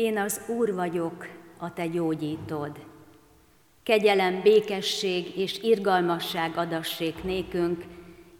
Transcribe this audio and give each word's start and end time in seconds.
Én 0.00 0.18
az 0.18 0.40
Úr 0.46 0.74
vagyok, 0.74 1.26
a 1.58 1.72
te 1.72 1.86
gyógyítod. 1.86 2.70
Kegyelem, 3.82 4.40
békesség 4.42 5.38
és 5.38 5.58
irgalmasság 5.62 6.56
adassék 6.56 7.24
nékünk, 7.24 7.84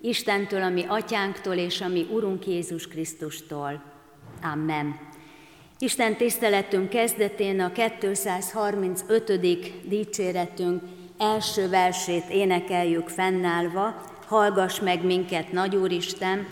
Istentől, 0.00 0.62
ami 0.62 0.84
atyánktól 0.88 1.54
és 1.54 1.80
ami 1.80 2.06
Urunk 2.10 2.46
Jézus 2.46 2.88
Krisztustól. 2.88 3.82
Amen. 4.42 4.98
Isten 5.78 6.16
tiszteletünk 6.16 6.88
kezdetén 6.88 7.60
a 7.60 7.72
235. 7.72 9.40
dicséretünk 9.88 10.82
első 11.18 11.68
versét 11.68 12.28
énekeljük 12.30 13.08
fennállva, 13.08 14.02
hallgass 14.26 14.80
meg 14.80 15.04
minket, 15.04 15.52
Nagy 15.52 15.76
Úristen, 15.76 16.46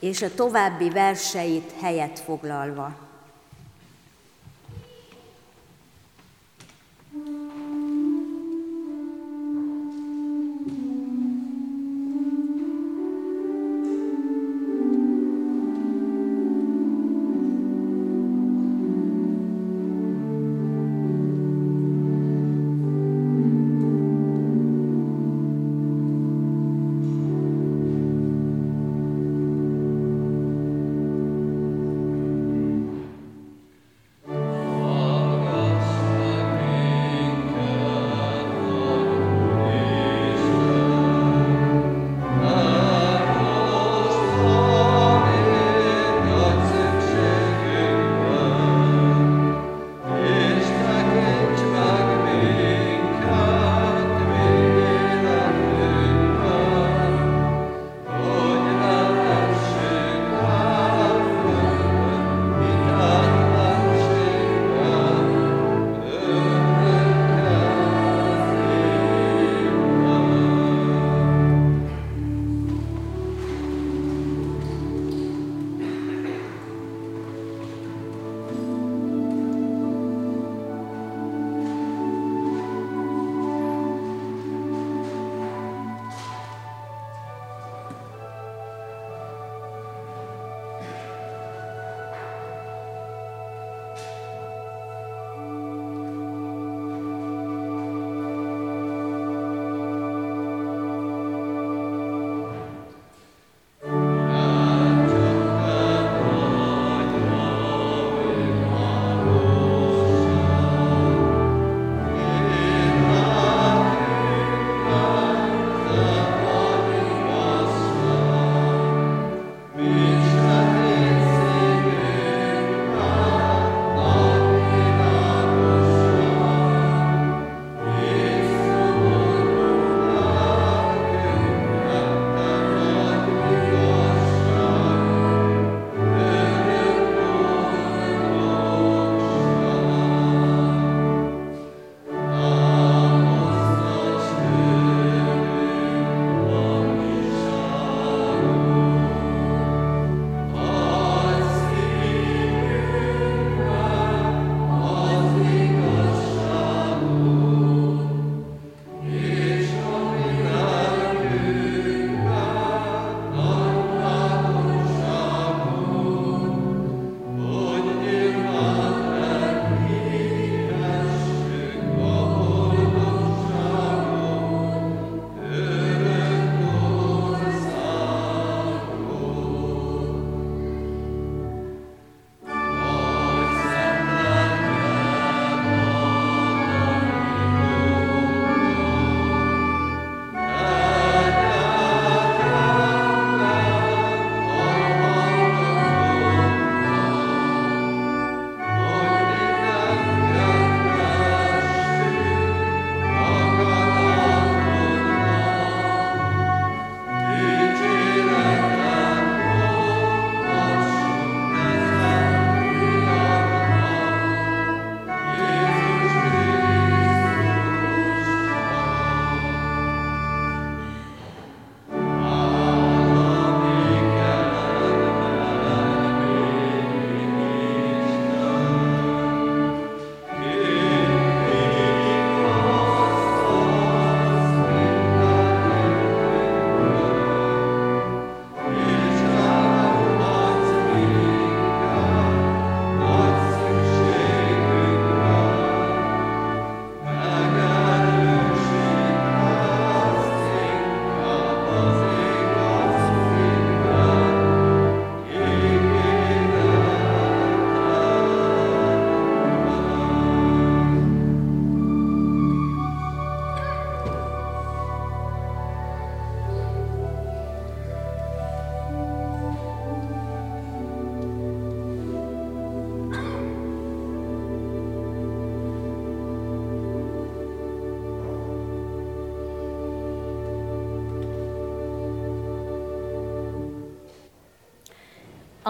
és 0.00 0.22
a 0.22 0.34
további 0.34 0.90
verseit 0.90 1.72
helyet 1.80 2.18
foglalva. 2.18 3.09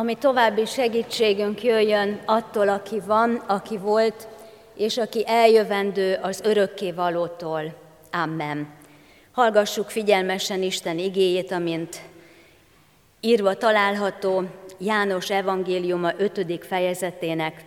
Ami 0.01 0.15
további 0.15 0.65
segítségünk 0.65 1.63
jöjjön 1.63 2.21
attól, 2.25 2.69
aki 2.69 3.01
van, 3.07 3.35
aki 3.47 3.79
volt, 3.79 4.29
és 4.75 4.99
aki 4.99 5.25
eljövendő 5.27 6.19
az 6.23 6.41
örökké 6.45 6.91
valótól. 6.91 7.75
Amen. 8.13 8.69
Hallgassuk 9.33 9.91
figyelmesen 9.91 10.63
Isten 10.63 10.99
igéjét, 10.99 11.53
amint 11.53 12.01
írva 13.21 13.55
található 13.55 14.45
János 14.79 15.31
evangéliuma 15.31 16.11
5. 16.19 16.65
fejezetének 16.67 17.65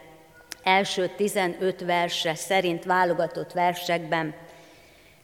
első 0.63 1.12
15 1.15 1.86
verse 1.86 2.36
szerint 2.36 2.83
válogatott 2.83 3.51
versekben. 3.51 4.33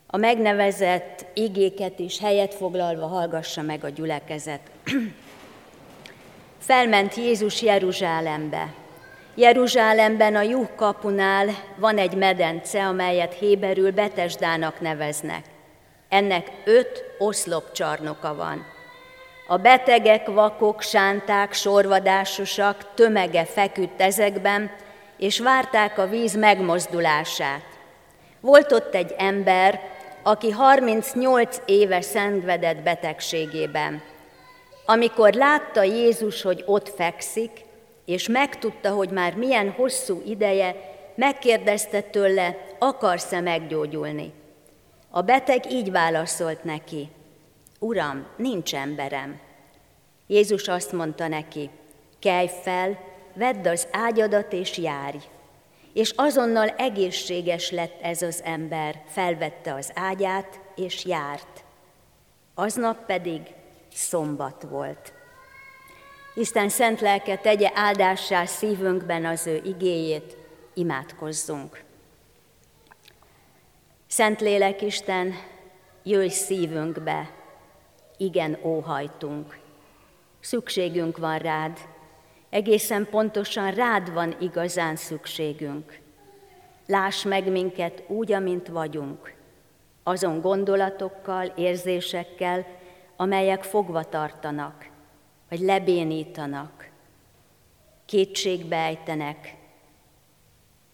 A 0.07 0.17
megnevezett 0.17 1.25
igéket 1.33 1.99
is 1.99 2.19
helyet 2.19 2.53
foglalva 2.53 3.07
hallgassa 3.07 3.61
meg 3.61 3.83
a 3.83 3.89
gyülekezet. 3.89 4.61
Felment 6.59 7.15
Jézus 7.15 7.61
Jeruzsálembe. 7.61 8.67
Jeruzsálemben 9.35 10.35
a 10.35 10.41
Juh 10.41 10.67
kapunál 10.75 11.47
van 11.75 11.97
egy 11.97 12.15
medence, 12.15 12.85
amelyet 12.85 13.33
Héberül 13.33 13.91
Betesdának 13.91 14.79
neveznek. 14.79 15.43
Ennek 16.09 16.51
öt 16.65 17.03
oszlopcsarnoka 17.17 18.35
van. 18.35 18.65
A 19.47 19.57
betegek, 19.57 20.27
vakok, 20.27 20.81
sánták, 20.81 21.53
sorvadásosak 21.53 22.93
tömege 22.93 23.45
feküdt 23.45 24.01
ezekben, 24.01 24.71
és 25.17 25.39
várták 25.39 25.97
a 25.97 26.07
víz 26.07 26.35
megmozdulását. 26.35 27.65
Volt 28.39 28.71
ott 28.71 28.95
egy 28.95 29.15
ember, 29.17 29.81
aki 30.23 30.51
38 30.51 31.57
éve 31.65 32.01
szenvedett 32.01 32.77
betegségében. 32.77 34.01
Amikor 34.89 35.33
látta 35.33 35.83
Jézus, 35.83 36.41
hogy 36.41 36.63
ott 36.65 36.89
fekszik, 36.89 37.65
és 38.05 38.27
megtudta, 38.27 38.91
hogy 38.91 39.09
már 39.09 39.35
milyen 39.35 39.71
hosszú 39.71 40.21
ideje, 40.25 40.75
megkérdezte 41.15 42.01
tőle, 42.01 42.65
akarsz-e 42.79 43.39
meggyógyulni. 43.39 44.33
A 45.09 45.21
beteg 45.21 45.71
így 45.71 45.91
válaszolt 45.91 46.63
neki, 46.63 47.09
Uram, 47.79 48.27
nincs 48.37 48.75
emberem. 48.75 49.39
Jézus 50.27 50.67
azt 50.67 50.91
mondta 50.91 51.27
neki, 51.27 51.69
kelj 52.19 52.49
fel, 52.61 52.99
vedd 53.33 53.67
az 53.67 53.87
ágyadat 53.91 54.53
és 54.53 54.77
járj. 54.77 55.17
És 55.93 56.13
azonnal 56.15 56.67
egészséges 56.67 57.71
lett 57.71 58.01
ez 58.01 58.21
az 58.21 58.41
ember, 58.43 59.01
felvette 59.07 59.73
az 59.73 59.91
ágyát 59.95 60.59
és 60.75 61.05
járt. 61.05 61.63
Aznap 62.55 63.05
pedig 63.05 63.41
szombat 63.93 64.63
volt. 64.69 65.13
Isten 66.35 66.69
szent 66.69 67.01
lelke 67.01 67.37
tegye 67.37 67.71
áldássá 67.73 68.45
szívünkben 68.45 69.25
az 69.25 69.47
ő 69.47 69.61
igéjét, 69.63 70.37
imádkozzunk. 70.73 71.83
Szent 74.07 74.41
lélek 74.41 74.81
Isten, 74.81 75.33
jöjj 76.03 76.27
szívünkbe, 76.27 77.29
igen 78.17 78.57
óhajtunk. 78.63 79.57
Szükségünk 80.39 81.17
van 81.17 81.37
rád, 81.37 81.79
egészen 82.49 83.07
pontosan 83.09 83.71
rád 83.71 84.13
van 84.13 84.35
igazán 84.39 84.95
szükségünk. 84.95 85.99
Láss 86.85 87.23
meg 87.23 87.51
minket 87.51 88.03
úgy, 88.07 88.31
amint 88.31 88.67
vagyunk, 88.67 89.33
azon 90.03 90.41
gondolatokkal, 90.41 91.45
érzésekkel, 91.45 92.65
amelyek 93.21 93.63
fogva 93.63 94.03
tartanak, 94.03 94.89
vagy 95.49 95.59
lebénítanak, 95.59 96.89
kétségbe 98.05 98.75
ejtenek, 98.75 99.55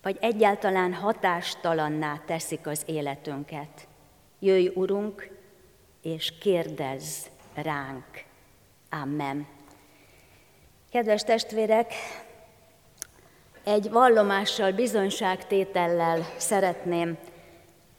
vagy 0.02 0.18
egyáltalán 0.22 0.94
hatástalanná 0.94 2.22
teszik 2.26 2.68
az 2.68 2.84
életünket. 2.86 3.88
Jöjj, 4.40 4.68
Urunk, 4.74 5.30
és 6.02 6.34
kérdezz 6.40 7.26
ránk. 7.54 8.24
Amen. 8.90 9.48
Kedves 10.92 11.24
testvérek, 11.24 11.94
egy 13.64 13.90
vallomással, 13.90 14.72
bizonyságtétellel 14.72 16.26
szeretném 16.38 17.18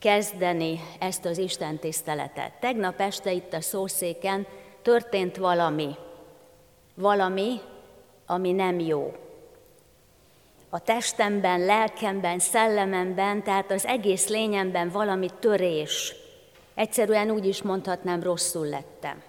kezdeni 0.06 0.80
ezt 0.98 1.24
az 1.24 1.38
Isten 1.38 1.78
tiszteletet. 1.78 2.52
Tegnap 2.60 3.00
este 3.00 3.32
itt 3.32 3.52
a 3.52 3.60
szószéken 3.60 4.46
történt 4.82 5.36
valami, 5.36 5.94
valami, 6.94 7.60
ami 8.26 8.52
nem 8.52 8.78
jó. 8.78 9.16
A 10.70 10.78
testemben, 10.78 11.60
lelkemben, 11.60 12.38
szellememben, 12.38 13.42
tehát 13.42 13.70
az 13.70 13.86
egész 13.86 14.28
lényemben 14.28 14.90
valami 14.90 15.28
törés. 15.40 16.14
Egyszerűen 16.74 17.30
úgy 17.30 17.46
is 17.46 17.62
mondhatnám, 17.62 18.22
rosszul 18.22 18.66
lettem. 18.66 19.22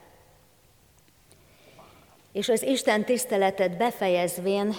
És 2.31 2.50
az 2.50 2.63
Isten 2.63 3.06
tiszteletet 3.06 3.77
befejezvén 3.77 4.75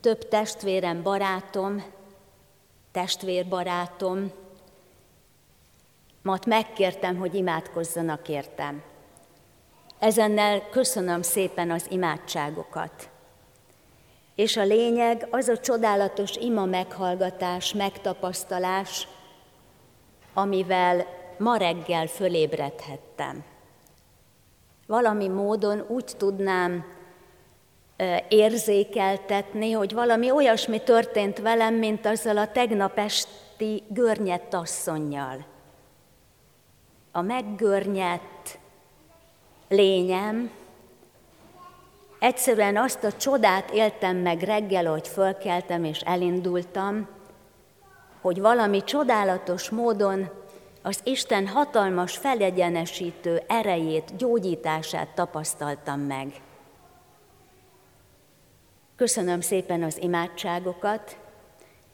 több 0.00 0.28
testvérem, 0.28 1.02
barátom, 1.02 1.84
testvérbarátom, 2.92 4.32
mat 6.22 6.46
megkértem, 6.46 7.16
hogy 7.16 7.34
imádkozzanak 7.34 8.28
értem. 8.28 8.82
Ezennel 9.98 10.68
köszönöm 10.70 11.22
szépen 11.22 11.70
az 11.70 11.86
imádságokat. 11.90 13.10
És 14.34 14.56
a 14.56 14.64
lényeg 14.64 15.26
az 15.30 15.48
a 15.48 15.58
csodálatos 15.58 16.36
ima 16.36 16.64
meghallgatás, 16.64 17.72
megtapasztalás, 17.72 19.08
amivel 20.34 21.06
ma 21.38 21.56
reggel 21.56 22.06
fölébredhettem. 22.06 23.44
Valami 24.86 25.28
módon 25.28 25.84
úgy 25.88 26.12
tudnám 26.16 26.84
érzékeltetni, 28.28 29.72
hogy 29.72 29.92
valami 29.92 30.30
olyasmi 30.30 30.82
történt 30.82 31.38
velem, 31.38 31.74
mint 31.74 32.06
azzal 32.06 32.36
a 32.36 32.52
tegnap 32.52 32.98
esti 32.98 33.82
görnyett 33.88 34.54
asszonynal. 34.54 35.50
A 37.12 37.20
meggörnyett 37.20 38.58
lényem, 39.68 40.50
egyszerűen 42.18 42.76
azt 42.76 43.04
a 43.04 43.12
csodát 43.12 43.70
éltem 43.70 44.16
meg 44.16 44.42
reggel, 44.42 44.86
hogy 44.86 45.08
fölkeltem 45.08 45.84
és 45.84 46.00
elindultam, 46.00 47.08
hogy 48.20 48.40
valami 48.40 48.84
csodálatos 48.84 49.70
módon 49.70 50.30
az 50.82 51.00
Isten 51.04 51.46
hatalmas 51.46 52.16
felegyenesítő 52.16 53.42
erejét, 53.46 54.16
gyógyítását 54.16 55.08
tapasztaltam 55.08 56.00
meg. 56.00 56.40
Köszönöm 58.96 59.40
szépen 59.40 59.82
az 59.82 60.02
imádságokat, 60.02 61.16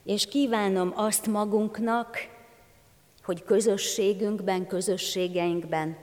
és 0.03 0.25
kívánom 0.25 0.93
azt 0.95 1.27
magunknak, 1.27 2.17
hogy 3.29 3.43
közösségünkben, 3.43 4.67
közösségeinkben 4.67 5.97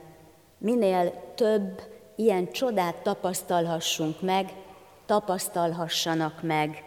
minél 0.57 1.33
több 1.35 1.81
ilyen 2.15 2.51
csodát 2.51 2.95
tapasztalhassunk 2.95 4.21
meg, 4.21 4.53
tapasztalhassanak 5.05 6.41
meg 6.41 6.83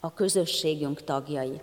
a 0.00 0.14
közösségünk 0.14 1.04
tagjai. 1.04 1.60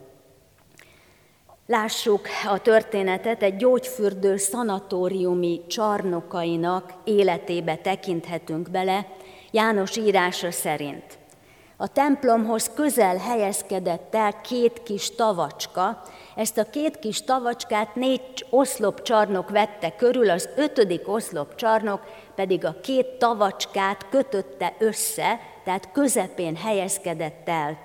Lássuk 1.68 2.28
a 2.48 2.62
történetet, 2.62 3.44
egy 3.44 3.56
gyógyfürdő 3.56 4.38
szanatóriumi 4.38 5.62
csarnokainak 5.68 6.94
életébe 7.04 7.76
tekinthetünk 7.76 8.70
bele, 8.70 9.08
János 9.52 9.98
írása 9.98 10.52
szerint. 10.52 11.18
A 11.80 11.88
templomhoz 11.88 12.72
közel 12.76 13.18
helyezkedett 13.18 14.16
el 14.16 14.42
két 14.42 14.84
kis 14.84 15.16
tavacska, 15.16 16.02
ezt 16.36 16.58
a 16.58 16.70
két 16.70 17.00
kis 17.00 17.22
tavacskát 17.24 17.96
négy 17.96 18.46
oszlopcsarnok 18.50 19.50
vette 19.50 19.96
körül, 19.96 20.30
az 20.30 20.50
ötödik 20.56 21.08
oszlopcsarnok 21.08 22.02
pedig 22.36 22.66
a 22.66 22.76
két 22.82 23.06
tavacskát 23.08 24.10
kötötte 24.10 24.76
össze, 24.80 25.40
tehát 25.64 25.92
közepén 25.92 26.56
helyezkedett 26.56 27.50
el. 27.50 27.78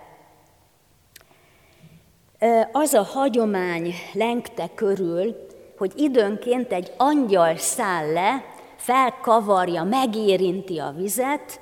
Az 2.72 2.94
a 2.94 3.02
hagyomány 3.02 3.94
lengte 4.12 4.68
körül, 4.74 5.48
hogy 5.78 5.92
időnként 5.96 6.72
egy 6.72 6.92
angyal 6.96 7.56
száll 7.56 8.12
le, 8.12 8.44
felkavarja, 8.76 9.82
megérinti 9.82 10.78
a 10.78 10.94
vizet, 10.96 11.60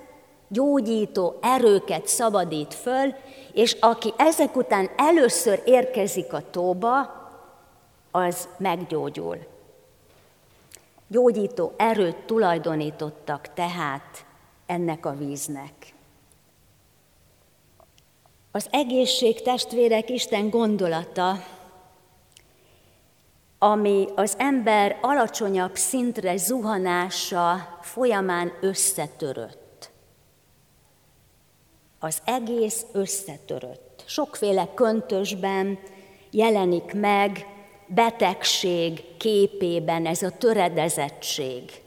gyógyító 0.51 1.39
erőket 1.41 2.07
szabadít 2.07 2.75
föl, 2.75 3.15
és 3.53 3.77
aki 3.81 4.13
ezek 4.17 4.57
után 4.57 4.91
először 4.97 5.63
érkezik 5.65 6.33
a 6.33 6.51
tóba, 6.51 7.19
az 8.11 8.49
meggyógyul. 8.57 9.39
Gyógyító 11.09 11.73
erőt 11.77 12.17
tulajdonítottak 12.17 13.53
tehát 13.55 14.25
ennek 14.67 15.07
a 15.07 15.17
víznek. 15.17 15.95
Az 18.53 18.67
egészség 18.71 19.43
testvérek 19.43 20.09
Isten 20.09 20.51
gondolata, 20.51 21.45
ami 23.59 24.09
az 24.15 24.35
ember 24.39 24.99
alacsonyabb 25.01 25.77
szintre 25.77 26.37
zuhanása 26.37 27.79
folyamán 27.81 28.53
összetörött. 28.61 29.70
Az 32.01 32.23
egész 32.25 32.85
összetörött. 32.93 34.05
Sokféle 34.07 34.69
köntösben 34.75 35.79
jelenik 36.31 36.93
meg 36.95 37.47
betegség 37.87 39.17
képében 39.17 40.07
ez 40.07 40.23
a 40.23 40.31
töredezettség 40.31 41.83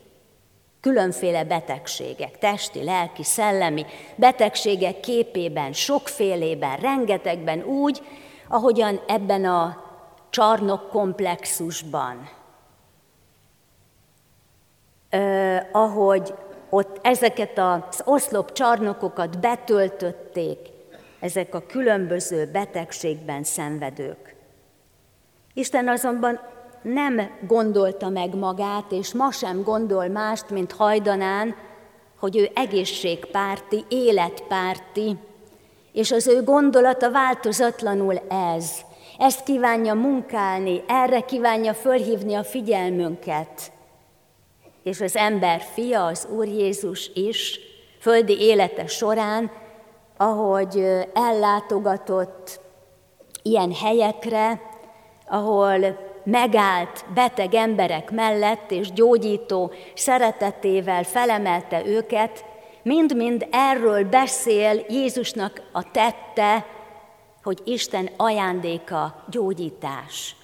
különféle 0.83 1.43
betegségek, 1.43 2.37
testi, 2.37 2.83
lelki, 2.83 3.23
szellemi 3.23 3.85
betegségek 4.15 4.99
képében, 4.99 5.73
sokfélében, 5.73 6.77
rengetegben 6.77 7.63
úgy, 7.63 8.01
ahogyan 8.47 9.01
ebben 9.07 9.45
a 9.45 9.83
csarnok 10.29 10.89
komplexusban, 10.89 12.29
eh, 15.09 15.65
ahogy 15.71 16.33
ott 16.73 16.99
ezeket 17.01 17.57
az 17.57 18.01
oszlop 18.05 18.51
csarnokokat 18.51 19.39
betöltötték, 19.39 20.57
ezek 21.19 21.55
a 21.55 21.65
különböző 21.67 22.49
betegségben 22.51 23.43
szenvedők. 23.43 24.35
Isten 25.53 25.87
azonban 25.87 26.39
nem 26.81 27.21
gondolta 27.47 28.09
meg 28.09 28.35
magát, 28.35 28.91
és 28.91 29.13
ma 29.13 29.31
sem 29.31 29.63
gondol 29.63 30.07
mást, 30.07 30.49
mint 30.49 30.71
hajdanán, 30.71 31.55
hogy 32.19 32.37
ő 32.37 32.51
egészségpárti, 32.55 33.85
életpárti, 33.89 35.17
és 35.91 36.11
az 36.11 36.27
ő 36.27 36.43
gondolata 36.43 37.11
változatlanul 37.11 38.21
ez. 38.29 38.71
Ezt 39.17 39.43
kívánja 39.43 39.93
munkálni, 39.93 40.83
erre 40.87 41.19
kívánja 41.19 41.73
fölhívni 41.73 42.33
a 42.33 42.43
figyelmünket. 42.43 43.71
És 44.83 45.01
az 45.01 45.15
ember 45.15 45.61
fia, 45.73 46.05
az 46.05 46.27
Úr 46.35 46.47
Jézus 46.47 47.11
is, 47.13 47.59
földi 47.99 48.39
élete 48.39 48.87
során, 48.87 49.51
ahogy 50.17 50.85
ellátogatott 51.13 52.59
ilyen 53.41 53.73
helyekre, 53.73 54.61
ahol 55.27 55.97
megállt 56.23 57.05
beteg 57.13 57.53
emberek 57.53 58.11
mellett, 58.11 58.71
és 58.71 58.91
gyógyító 58.91 59.71
szeretetével 59.95 61.03
felemelte 61.03 61.85
őket, 61.85 62.45
mind-mind 62.83 63.47
erről 63.51 64.03
beszél 64.03 64.85
Jézusnak 64.89 65.61
a 65.71 65.91
tette, 65.91 66.65
hogy 67.43 67.61
Isten 67.65 68.09
ajándéka 68.17 69.23
gyógyítás. 69.29 70.35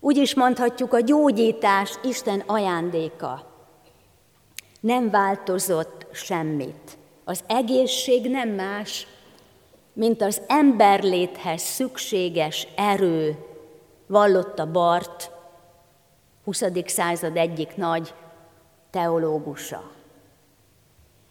Úgy 0.00 0.16
is 0.16 0.34
mondhatjuk, 0.34 0.92
a 0.92 1.00
gyógyítás 1.00 1.94
Isten 2.02 2.42
ajándéka. 2.46 3.47
Nem 4.80 5.10
változott 5.10 6.06
semmit. 6.12 6.98
Az 7.24 7.44
egészség 7.46 8.30
nem 8.30 8.48
más, 8.48 9.06
mint 9.92 10.22
az 10.22 10.40
emberléthez 10.46 11.62
szükséges 11.62 12.68
erő, 12.76 13.36
vallotta 14.06 14.70
Bart, 14.70 15.30
20. 16.44 16.62
század 16.86 17.36
egyik 17.36 17.76
nagy 17.76 18.14
teológusa. 18.90 19.90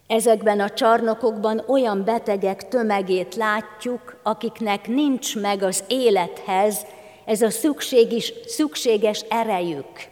Ezekben 0.08 0.60
a 0.60 0.70
csarnokokban 0.70 1.63
olyan 1.68 2.04
betegek 2.04 2.68
tömegét 2.68 3.36
látjuk, 3.36 4.20
akiknek 4.24 4.88
nincs 4.88 5.36
meg 5.36 5.63
az 5.63 5.84
élethez 5.88 6.86
ez 7.25 7.42
a 7.42 7.50
szükséges, 7.50 8.34
szükséges 8.46 9.20
erejük. 9.30 10.10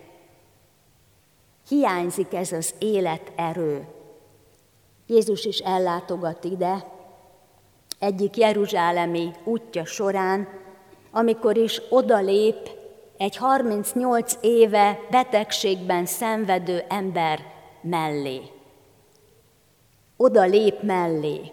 Hiányzik 1.67 2.33
ez 2.33 2.51
az 2.51 2.73
életerő. 2.79 3.87
Jézus 5.07 5.45
is 5.45 5.57
ellátogat 5.57 6.43
ide, 6.43 6.85
egyik 7.99 8.37
jeruzsálemi 8.37 9.31
útja 9.43 9.85
során, 9.85 10.47
amikor 11.11 11.57
is 11.57 11.81
odalép 11.89 12.69
egy 13.17 13.35
38 13.35 14.33
éve 14.41 14.99
betegségben 15.09 16.05
szenvedő 16.05 16.83
ember 16.89 17.39
mellé. 17.81 18.41
Oda 20.17 20.43
lép 20.43 20.81
mellé. 20.81 21.51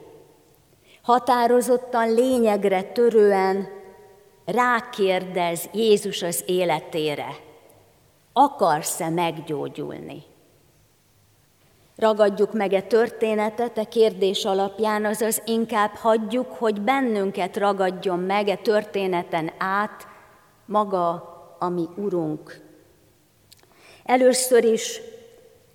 Határozottan, 1.03 2.15
lényegre 2.15 2.83
törően 2.83 3.69
rákérdez 4.45 5.69
Jézus 5.73 6.23
az 6.23 6.43
életére. 6.47 7.37
Akarsz-e 8.33 9.09
meggyógyulni? 9.09 10.23
Ragadjuk 11.97 12.53
meg 12.53 12.73
e 12.73 12.83
történetet 12.83 13.79
e 13.79 13.85
kérdés 13.85 14.45
alapján, 14.45 15.05
azaz 15.05 15.43
inkább 15.45 15.95
hagyjuk, 15.95 16.53
hogy 16.53 16.81
bennünket 16.81 17.57
ragadjon 17.57 18.19
meg 18.19 18.49
e 18.49 18.57
történeten 18.57 19.51
át 19.59 20.07
maga 20.65 21.31
a 21.59 21.69
mi 21.69 21.89
Urunk. 21.97 22.61
Először 24.05 24.65
is 24.65 25.01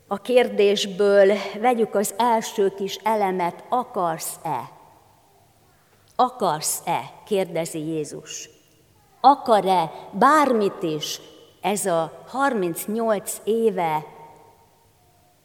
a 0.08 0.18
kérdésből 0.18 1.34
vegyük 1.60 1.96
az 1.96 2.14
első 2.18 2.70
kis 2.70 2.96
elemet, 3.04 3.64
akarsz-e? 3.70 4.70
Akarsz-e? 6.16 7.12
kérdezi 7.26 7.80
Jézus. 7.80 8.50
Akar-e 9.22 9.92
bármit 10.12 10.84
is 10.84 11.22
ez 11.62 11.86
a 11.86 12.24
38 12.28 13.36
éve 13.44 14.06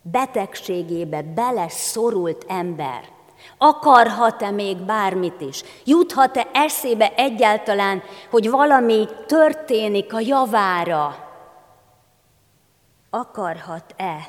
betegségébe 0.02 1.22
beleszorult 1.22 2.44
ember, 2.48 3.08
akarhat-e 3.58 4.50
még 4.50 4.76
bármit 4.76 5.40
is? 5.40 5.62
Juthat-e 5.84 6.48
eszébe 6.52 7.12
egyáltalán, 7.16 8.02
hogy 8.30 8.50
valami 8.50 9.08
történik 9.26 10.14
a 10.14 10.20
javára? 10.20 11.16
Akarhat-e 13.10 14.28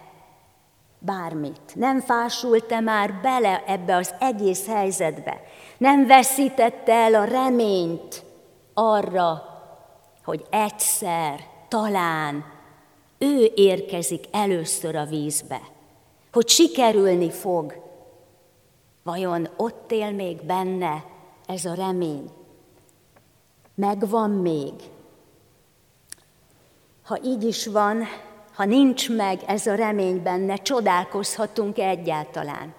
bármit? 1.00 1.76
Nem 1.76 2.00
fásult-e 2.00 2.80
már 2.80 3.14
bele 3.22 3.64
ebbe 3.68 3.96
az 3.96 4.14
egész 4.20 4.68
helyzetbe? 4.68 5.42
Nem 5.78 6.08
veszítette 6.08 6.94
el 6.94 7.14
a 7.14 7.24
reményt 7.24 8.24
arra, 8.74 9.44
hogy 10.24 10.46
egyszer, 10.50 11.40
talán 11.74 12.46
ő 13.18 13.52
érkezik 13.56 14.26
először 14.32 14.96
a 14.96 15.06
vízbe, 15.06 15.62
hogy 16.32 16.50
sikerülni 16.50 17.32
fog. 17.32 17.82
Vajon 19.04 19.50
ott 19.58 19.92
él 19.92 20.12
még 20.12 20.46
benne 20.46 21.06
ez 21.46 21.66
a 21.66 21.74
remény? 21.74 22.30
Megvan 23.76 24.30
még? 24.30 24.74
Ha 27.04 27.20
így 27.24 27.44
is 27.44 27.68
van, 27.68 28.04
ha 28.56 28.66
nincs 28.66 29.10
meg 29.10 29.44
ez 29.46 29.68
a 29.68 29.76
remény 29.76 30.24
benne, 30.24 30.56
csodálkozhatunk 30.56 31.78
egyáltalán. 31.78 32.74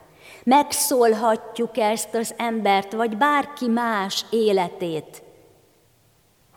Megszólhatjuk 0.45 1.77
ezt 1.77 2.15
az 2.15 2.35
embert, 2.37 2.93
vagy 2.93 3.17
bárki 3.17 3.67
más 3.67 4.25
életét. 4.31 5.23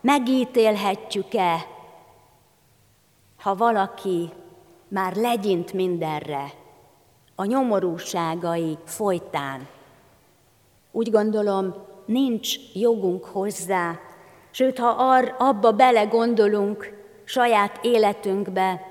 Megítélhetjük-e 0.00 1.76
ha 3.38 3.54
valaki 3.54 4.30
már 4.88 5.16
legyint 5.16 5.72
mindenre, 5.72 6.52
a 7.34 7.44
nyomorúságai 7.44 8.78
folytán. 8.84 9.68
Úgy 10.90 11.10
gondolom, 11.10 11.74
nincs 12.06 12.74
jogunk 12.74 13.24
hozzá, 13.24 13.98
sőt, 14.50 14.78
ha 14.78 14.88
ar, 14.88 15.34
abba 15.38 15.72
belegondolunk 15.72 16.92
saját 17.24 17.84
életünkbe, 17.84 18.86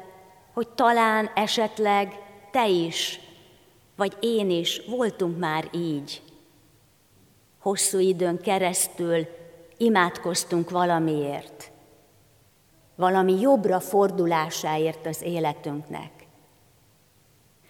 hogy 0.53 0.67
talán 0.69 1.29
esetleg 1.35 2.21
te 2.51 2.67
is, 2.67 3.19
vagy 3.95 4.17
én 4.19 4.49
is 4.49 4.81
voltunk 4.89 5.37
már 5.39 5.67
így. 5.71 6.21
Hosszú 7.59 7.99
időn 7.99 8.41
keresztül 8.41 9.27
imádkoztunk 9.77 10.69
valamiért 10.69 11.71
valami 12.97 13.39
jobbra 13.39 13.79
fordulásáért 13.79 15.05
az 15.05 15.21
életünknek. 15.21 16.11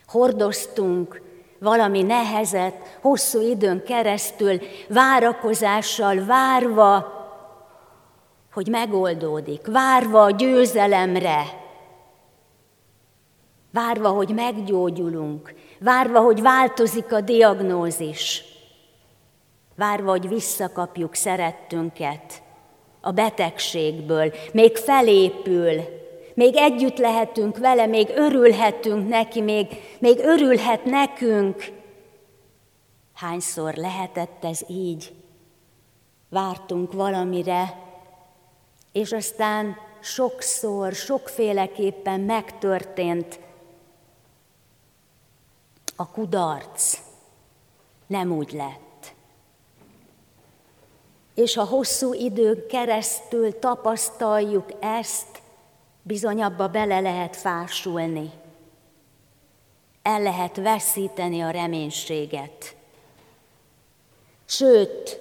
Hordoztunk 0.08 1.22
valami 1.60 2.02
nehezet 2.02 2.98
hosszú 3.02 3.42
időn 3.42 3.84
keresztül, 3.84 4.60
várakozással, 4.90 6.26
várva, 6.26 7.16
hogy 8.54 8.68
megoldódik, 8.68 9.68
várva 9.68 10.24
a 10.24 10.32
győzelemre, 10.32 11.44
várva, 13.72 14.10
hogy 14.10 14.34
meggyógyulunk, 14.34 15.54
várva, 15.80 16.20
hogy 16.20 16.42
változik 16.42 17.14
a 17.14 17.22
diagnózis. 17.22 18.44
várva, 19.76 20.10
hogy 20.10 20.28
visszakapjuk 20.28 21.14
szerettünket 21.14 22.42
a 23.08 23.12
betegségből, 23.12 24.34
még 24.52 24.78
felépül, 24.78 25.82
még 26.34 26.56
együtt 26.56 26.98
lehetünk 26.98 27.58
vele, 27.58 27.86
még 27.86 28.10
örülhetünk 28.16 29.08
neki, 29.08 29.42
még, 29.42 29.68
még 30.00 30.20
örülhet 30.20 30.86
nekünk. 30.86 31.72
Hányszor 33.14 33.74
lehetett 33.74 34.44
ez 34.44 34.62
így? 34.68 35.14
Vártunk 36.30 36.94
valamire, 36.94 37.80
és 38.92 39.12
aztán 39.12 39.76
sokszor, 40.00 40.94
sokféleképpen 40.94 42.20
megtörtént 42.20 43.40
a 45.96 46.10
kudarc. 46.10 47.00
Nem 48.08 48.32
úgy 48.32 48.52
lett. 48.52 48.87
És 51.38 51.56
ha 51.56 51.64
hosszú 51.64 52.14
idő 52.14 52.66
keresztül 52.66 53.60
tapasztaljuk 53.60 54.66
ezt, 54.80 55.42
bizony 56.02 56.44
abba 56.44 56.68
bele 56.68 57.00
lehet 57.00 57.36
fásulni. 57.36 58.32
El 60.02 60.22
lehet 60.22 60.56
veszíteni 60.56 61.42
a 61.42 61.50
reménységet. 61.50 62.76
Sőt, 64.46 65.20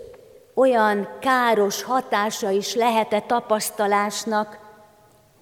olyan 0.54 1.08
káros 1.20 1.82
hatása 1.82 2.50
is 2.50 2.74
lehet-e 2.74 3.20
tapasztalásnak, 3.20 4.58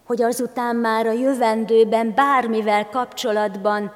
hogy 0.04 0.22
azután 0.22 0.76
már 0.76 1.06
a 1.06 1.12
jövendőben 1.12 2.14
bármivel 2.14 2.88
kapcsolatban 2.88 3.94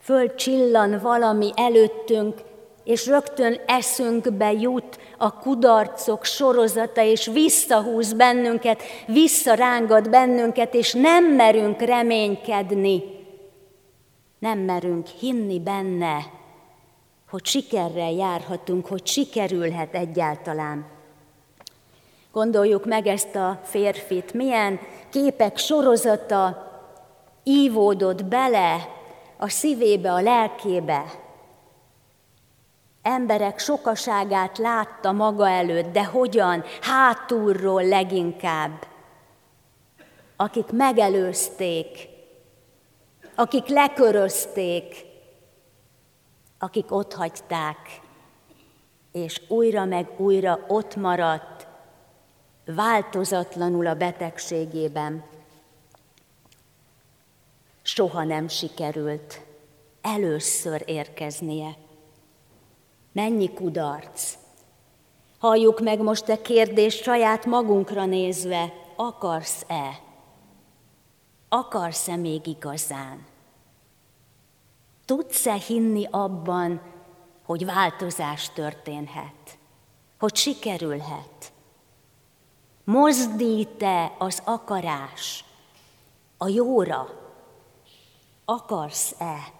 fölcsillan 0.00 0.98
valami 1.00 1.52
előttünk, 1.54 2.40
és 2.86 3.06
rögtön 3.06 3.60
eszünkbe 3.66 4.52
jut 4.52 4.98
a 5.18 5.38
kudarcok 5.38 6.24
sorozata, 6.24 7.02
és 7.02 7.26
visszahúz 7.26 8.12
bennünket, 8.12 8.82
visszarángat 9.06 10.10
bennünket, 10.10 10.74
és 10.74 10.92
nem 10.92 11.24
merünk 11.24 11.80
reménykedni, 11.80 13.02
nem 14.38 14.58
merünk 14.58 15.06
hinni 15.06 15.60
benne, 15.60 16.18
hogy 17.30 17.44
sikerrel 17.44 18.12
járhatunk, 18.12 18.86
hogy 18.86 19.06
sikerülhet 19.06 19.94
egyáltalán. 19.94 20.86
Gondoljuk 22.32 22.84
meg 22.84 23.06
ezt 23.06 23.34
a 23.34 23.60
férfit, 23.62 24.32
milyen 24.32 24.80
képek 25.10 25.56
sorozata 25.56 26.70
ívódott 27.42 28.24
bele 28.24 28.88
a 29.36 29.48
szívébe, 29.48 30.12
a 30.12 30.20
lelkébe. 30.20 31.24
Emberek 33.06 33.58
sokaságát 33.58 34.58
látta 34.58 35.12
maga 35.12 35.48
előtt, 35.48 35.92
de 35.92 36.04
hogyan? 36.04 36.64
Hátulról 36.80 37.84
leginkább. 37.84 38.86
Akik 40.36 40.70
megelőzték, 40.72 42.08
akik 43.34 43.66
lekörözték, 43.66 45.04
akik 46.58 46.92
ott 46.92 47.12
hagyták, 47.14 48.00
és 49.12 49.42
újra 49.48 49.84
meg 49.84 50.06
újra 50.16 50.58
ott 50.68 50.96
maradt, 50.96 51.66
változatlanul 52.64 53.86
a 53.86 53.94
betegségében. 53.94 55.24
Soha 57.82 58.24
nem 58.24 58.48
sikerült 58.48 59.40
először 60.00 60.82
érkeznie. 60.86 61.84
Mennyi 63.16 63.52
kudarc! 63.52 64.34
Halljuk 65.38 65.80
meg 65.80 66.00
most 66.00 66.28
a 66.28 66.42
kérdést 66.42 67.02
saját 67.02 67.46
magunkra 67.46 68.04
nézve, 68.04 68.72
akarsz-e? 68.96 70.00
Akarsz-e 71.48 72.16
még 72.16 72.46
igazán? 72.46 73.26
Tudsz-e 75.04 75.52
hinni 75.52 76.08
abban, 76.10 76.82
hogy 77.44 77.64
változás 77.64 78.50
történhet, 78.50 79.58
hogy 80.18 80.36
sikerülhet? 80.36 81.52
Mozdít-e 82.84 84.14
az 84.18 84.42
akarás 84.44 85.44
a 86.38 86.48
jóra? 86.48 87.08
Akarsz-e? 88.44 89.55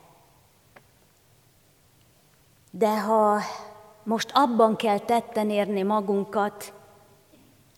De 2.79 3.01
ha 3.01 3.41
most 4.03 4.31
abban 4.35 4.77
kell 4.77 4.99
tetten 4.99 5.51
érni 5.51 5.83
magunkat, 5.83 6.73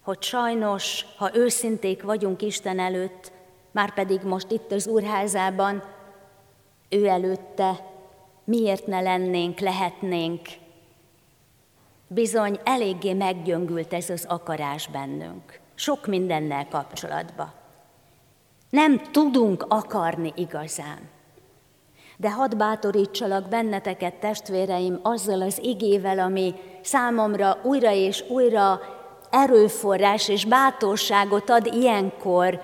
hogy 0.03 0.23
sajnos, 0.23 1.05
ha 1.17 1.37
őszinték 1.37 2.03
vagyunk 2.03 2.43
Isten 2.43 2.79
előtt, 2.79 3.33
már 3.71 3.95
pedig 3.95 4.23
most 4.23 4.51
itt 4.51 4.73
az 4.73 4.87
úrházában, 4.87 5.83
ő 6.89 7.07
előtte, 7.07 7.87
miért 8.45 8.87
ne 8.87 9.01
lennénk, 9.01 9.59
lehetnénk. 9.59 10.49
Bizony 12.07 12.61
eléggé 12.65 13.13
meggyöngült 13.13 13.93
ez 13.93 14.11
az 14.11 14.25
akarás 14.29 14.87
bennünk, 14.89 15.61
sok 15.75 16.07
mindennel 16.07 16.69
kapcsolatban. 16.69 17.53
Nem 18.71 19.03
tudunk 19.13 19.65
akarni 19.69 20.33
igazán. 20.37 21.17
De 22.21 22.31
hadd 22.31 22.57
bátorítsalak 22.57 23.49
benneteket, 23.49 24.15
testvéreim, 24.15 24.99
azzal 25.03 25.41
az 25.43 25.59
igével, 25.63 26.19
ami 26.19 26.55
számomra 26.83 27.57
újra 27.63 27.93
és 27.93 28.25
újra 28.29 28.81
erőforrás 29.31 30.29
és 30.29 30.45
bátorságot 30.45 31.51
ad 31.51 31.67
ilyenkor, 31.75 32.61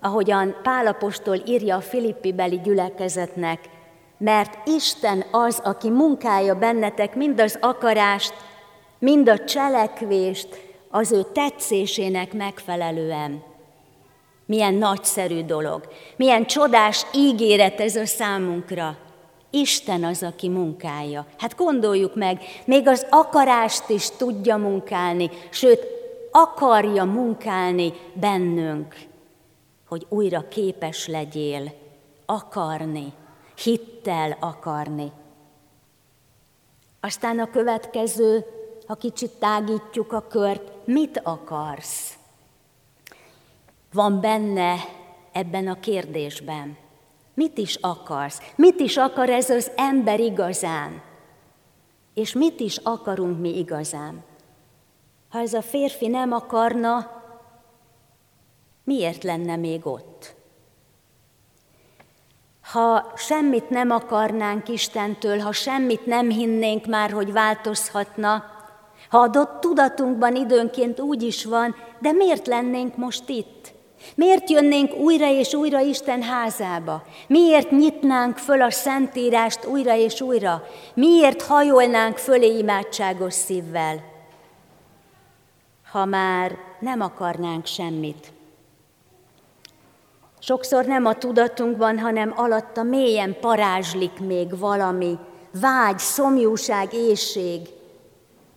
ahogyan 0.00 0.54
Pálapostól 0.62 1.36
írja 1.46 1.76
a 1.76 1.80
Filippi 1.80 2.32
beli 2.32 2.60
gyülekezetnek, 2.60 3.58
mert 4.18 4.68
Isten 4.68 5.24
az, 5.30 5.60
aki 5.64 5.90
munkálja 5.90 6.54
bennetek 6.54 7.14
mind 7.14 7.40
az 7.40 7.58
akarást, 7.60 8.34
mind 8.98 9.28
a 9.28 9.44
cselekvést 9.44 10.48
az 10.90 11.12
ő 11.12 11.22
tetszésének 11.32 12.32
megfelelően. 12.32 13.51
Milyen 14.52 14.74
nagyszerű 14.74 15.44
dolog, 15.44 15.88
milyen 16.16 16.46
csodás 16.46 17.06
ígéret 17.14 17.80
ez 17.80 17.96
a 17.96 18.06
számunkra. 18.06 18.96
Isten 19.50 20.04
az, 20.04 20.22
aki 20.22 20.48
munkálja. 20.48 21.26
Hát 21.38 21.56
gondoljuk 21.56 22.14
meg, 22.14 22.42
még 22.64 22.88
az 22.88 23.06
akarást 23.10 23.88
is 23.88 24.10
tudja 24.10 24.56
munkálni, 24.56 25.30
sőt, 25.50 25.86
akarja 26.30 27.04
munkálni 27.04 27.92
bennünk 28.12 28.94
hogy 29.92 30.06
újra 30.08 30.48
képes 30.48 31.06
legyél 31.06 31.72
akarni, 32.26 33.12
hittel 33.62 34.36
akarni. 34.40 35.12
Aztán 37.00 37.38
a 37.38 37.50
következő, 37.50 38.44
ha 38.86 38.94
kicsit 38.94 39.30
tágítjuk 39.30 40.12
a 40.12 40.26
kört, 40.26 40.86
mit 40.86 41.20
akarsz? 41.24 42.16
Van 43.92 44.20
benne 44.20 44.74
ebben 45.32 45.68
a 45.68 45.80
kérdésben. 45.80 46.76
Mit 47.34 47.58
is 47.58 47.78
akarsz? 47.80 48.40
Mit 48.56 48.80
is 48.80 48.96
akar 48.96 49.28
ez 49.28 49.50
az 49.50 49.70
ember 49.76 50.20
igazán? 50.20 51.02
És 52.14 52.32
mit 52.32 52.60
is 52.60 52.76
akarunk 52.76 53.40
mi 53.40 53.58
igazán? 53.58 54.24
Ha 55.30 55.38
ez 55.38 55.54
a 55.54 55.62
férfi 55.62 56.06
nem 56.06 56.32
akarna, 56.32 57.10
miért 58.84 59.22
lenne 59.22 59.56
még 59.56 59.86
ott? 59.86 60.34
Ha 62.62 63.12
semmit 63.16 63.70
nem 63.70 63.90
akarnánk 63.90 64.68
Istentől, 64.68 65.38
ha 65.38 65.52
semmit 65.52 66.06
nem 66.06 66.30
hinnénk 66.30 66.86
már, 66.86 67.10
hogy 67.10 67.32
változhatna, 67.32 68.44
ha 69.08 69.18
adott 69.18 69.60
tudatunkban 69.60 70.36
időnként 70.36 71.00
úgy 71.00 71.22
is 71.22 71.44
van, 71.44 71.74
de 72.00 72.12
miért 72.12 72.46
lennénk 72.46 72.96
most 72.96 73.28
itt? 73.28 73.72
Miért 74.14 74.50
jönnénk 74.50 74.94
újra 74.94 75.30
és 75.30 75.54
újra 75.54 75.80
Isten 75.80 76.22
házába? 76.22 77.02
Miért 77.26 77.70
nyitnánk 77.70 78.36
föl 78.36 78.62
a 78.62 78.70
Szentírást 78.70 79.66
újra 79.66 79.96
és 79.96 80.20
újra? 80.20 80.66
Miért 80.94 81.42
hajolnánk 81.42 82.16
fölé 82.16 82.58
imádságos 82.58 83.34
szívvel? 83.34 84.10
Ha 85.90 86.04
már 86.04 86.58
nem 86.80 87.00
akarnánk 87.00 87.66
semmit. 87.66 88.32
Sokszor 90.38 90.84
nem 90.84 91.06
a 91.06 91.14
tudatunkban, 91.14 91.98
hanem 91.98 92.32
alatta 92.36 92.82
mélyen 92.82 93.36
parázslik 93.40 94.20
még 94.20 94.58
valami, 94.58 95.18
vágy, 95.60 95.98
szomjúság, 95.98 96.94
éjség. 96.94 97.60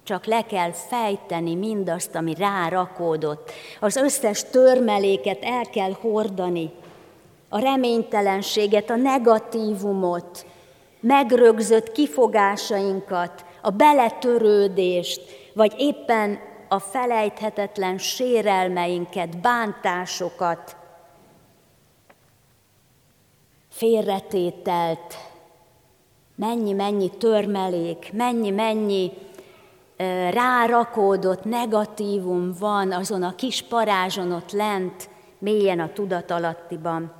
Csak 0.06 0.26
le 0.26 0.42
kell 0.42 0.72
fejteni 0.72 1.56
mindazt, 1.56 2.16
ami 2.16 2.34
rárakódott. 2.34 3.52
Az 3.80 3.96
összes 3.96 4.44
törmeléket 4.44 5.44
el 5.44 5.66
kell 5.66 5.92
hordani. 5.92 6.72
A 7.50 7.60
reménytelenséget, 7.60 8.90
a 8.90 8.96
negatívumot, 8.96 10.46
megrögzött 11.00 11.92
kifogásainkat, 11.92 13.46
a 13.62 13.70
beletörődést, 13.70 15.22
vagy 15.54 15.74
éppen 15.78 16.40
a 16.68 16.80
felejthetetlen 16.80 17.98
sérelmeinket, 17.98 19.38
bántásokat, 19.38 20.76
félretételt, 23.70 25.16
mennyi-mennyi 26.36 27.10
törmelék, 27.10 28.10
mennyi-mennyi 28.14 29.12
rárakódott 30.32 31.44
negatívum 31.44 32.54
van 32.60 32.92
azon 32.92 33.24
a 33.24 33.36
kis 33.36 33.62
parázson 33.62 34.32
ott 34.32 34.52
lent, 34.52 35.10
mélyen 35.38 35.80
a 35.80 35.94
tudatalattiban. 35.94 37.14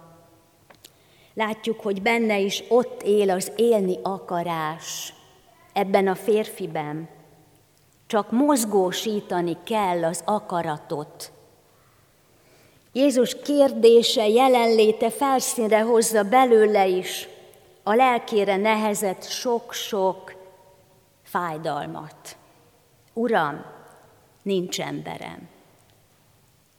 Látjuk, 1.34 1.82
hogy 1.82 2.02
benne 2.02 2.40
is 2.40 2.64
ott 2.70 3.02
él 3.02 3.30
az 3.30 3.52
élni 3.56 4.00
akarás, 4.04 5.14
ebben 5.74 6.08
a 6.08 6.16
férfiben. 6.16 7.10
Csak 8.08 8.32
mozgósítani 8.32 9.58
kell 9.64 10.04
az 10.04 10.22
akaratot. 10.26 11.32
Jézus 12.92 13.42
kérdése, 13.42 14.28
jelenléte 14.28 15.10
felszínre 15.10 15.82
hozza 15.82 16.24
belőle 16.24 16.88
is 16.88 17.28
a 17.84 17.94
lelkére 17.94 18.56
nehezett 18.56 19.24
sok-sok 19.24 20.36
fájdalmat. 21.24 22.36
Uram, 23.18 23.66
nincs 24.42 24.82
emberem. 24.82 25.50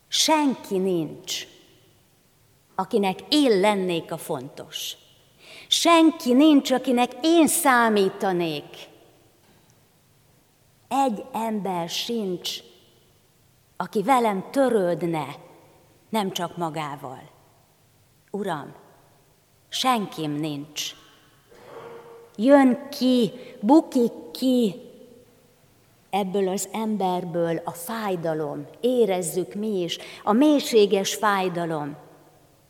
Senki 0.09 0.79
nincs, 0.79 1.47
akinek 2.75 3.19
én 3.29 3.61
lennék 3.61 4.13
a 4.13 4.17
fontos. 4.17 4.97
Senki 5.69 6.33
nincs, 6.33 6.71
akinek 6.71 7.13
én 7.23 7.47
számítanék. 7.47 8.89
Egy 10.89 11.25
ember 11.33 11.89
sincs, 11.89 12.59
aki 13.77 14.03
velem 14.03 14.51
törődne, 14.51 15.37
nem 16.09 16.33
csak 16.33 16.57
magával. 16.57 17.31
Uram, 18.31 18.75
senkim 19.69 20.33
nincs. 20.33 20.95
Jön 22.37 22.89
ki, 22.89 23.33
bukik 23.61 24.31
ki 24.31 24.86
ebből 26.19 26.49
az 26.49 26.69
emberből 26.73 27.61
a 27.65 27.71
fájdalom, 27.71 28.67
érezzük 28.81 29.55
mi 29.55 29.83
is, 29.83 29.99
a 30.25 30.33
mélységes 30.33 31.15
fájdalom. 31.15 31.97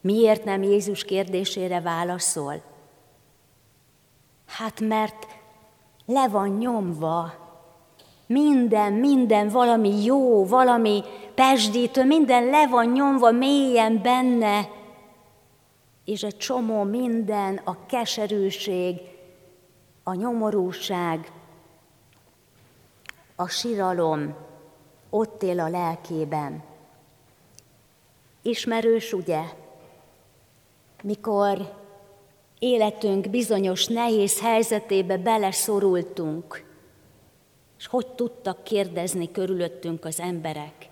Miért 0.00 0.44
nem 0.44 0.62
Jézus 0.62 1.04
kérdésére 1.04 1.80
válaszol? 1.80 2.62
Hát 4.46 4.80
mert 4.80 5.26
le 6.06 6.28
van 6.28 6.48
nyomva 6.48 7.32
minden, 8.26 8.92
minden, 8.92 9.48
valami 9.48 10.04
jó, 10.04 10.46
valami 10.46 11.02
pesdítő, 11.34 12.04
minden 12.04 12.44
le 12.44 12.66
van 12.68 12.86
nyomva 12.86 13.30
mélyen 13.30 14.02
benne, 14.02 14.68
és 16.04 16.22
egy 16.22 16.36
csomó 16.36 16.82
minden, 16.82 17.60
a 17.64 17.86
keserűség, 17.86 19.00
a 20.02 20.14
nyomorúság, 20.14 21.32
a 23.36 23.48
siralom 23.48 24.34
ott 25.10 25.42
él 25.42 25.60
a 25.60 25.68
lelkében. 25.68 26.62
Ismerős, 28.42 29.12
ugye? 29.12 29.42
Mikor 31.02 31.72
életünk 32.58 33.30
bizonyos 33.30 33.86
nehéz 33.86 34.40
helyzetébe 34.40 35.16
beleszorultunk, 35.16 36.64
és 37.78 37.86
hogy 37.86 38.06
tudtak 38.06 38.64
kérdezni 38.64 39.30
körülöttünk 39.30 40.04
az 40.04 40.20
emberek? 40.20 40.88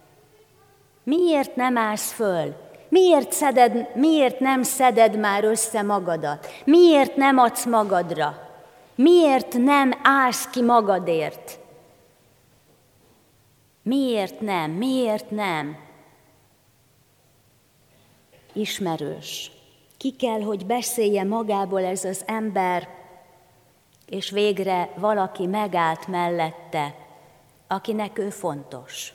Miért 1.02 1.57
nem 1.57 1.76
állsz 1.76 2.12
föl? 2.12 2.54
Miért, 2.88 3.33
szeded, 3.33 3.90
miért 3.94 4.40
nem 4.40 4.62
szeded 4.62 5.18
már 5.18 5.44
össze 5.44 5.83
magadat? 5.83 6.46
Miért 6.64 7.16
nem 7.16 7.38
adsz 7.38 7.64
magadra? 7.64 8.48
Miért 8.94 9.52
nem 9.52 9.92
állsz 10.02 10.48
ki 10.48 10.62
magadért? 10.62 11.59
Miért 13.85 14.40
nem? 14.40 14.70
Miért 14.70 15.31
nem? 15.31 15.79
Ismerős. 18.53 19.51
Ki 19.97 20.16
kell, 20.16 20.40
hogy 20.42 20.66
beszélje 20.66 21.25
magából 21.25 21.85
ez 21.85 22.05
az 22.05 22.23
ember, 22.27 22.88
és 24.07 24.31
végre 24.31 24.92
valaki 24.97 25.47
megállt 25.47 26.07
mellette, 26.07 26.94
akinek 27.66 28.18
ő 28.18 28.31
fontos. 28.31 29.14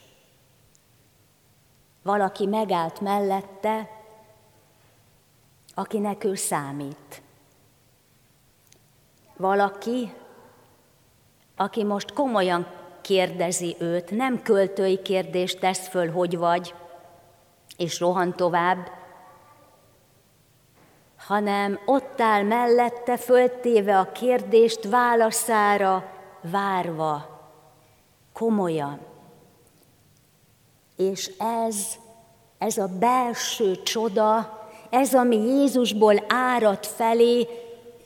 Valaki 2.03 2.45
megállt 2.45 3.01
mellette, 3.01 3.89
akinek 5.73 6.23
ő 6.23 6.35
számít. 6.35 7.21
Valaki, 9.37 10.13
aki 11.55 11.83
most 11.83 12.13
komolyan 12.13 12.78
kérdezi 13.09 13.75
őt, 13.79 14.11
nem 14.11 14.41
költői 14.41 15.01
kérdést 15.01 15.59
tesz 15.59 15.87
föl, 15.87 16.11
hogy 16.11 16.37
vagy, 16.37 16.73
és 17.77 17.99
rohan 17.99 18.35
tovább, 18.35 18.91
hanem 21.17 21.79
ott 21.85 22.21
áll 22.21 22.43
mellette, 22.43 23.17
föltéve 23.17 23.99
a 23.99 24.11
kérdést 24.11 24.89
válaszára, 24.89 26.11
várva, 26.41 27.39
komolyan. 28.33 28.99
És 30.95 31.31
ez, 31.65 31.85
ez 32.57 32.77
a 32.77 32.87
belső 32.99 33.81
csoda, 33.83 34.59
ez, 34.89 35.13
ami 35.13 35.35
Jézusból 35.35 36.23
árad 36.27 36.85
felé, 36.85 37.47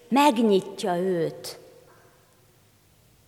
megnyitja 0.07 0.97
őt, 0.97 1.59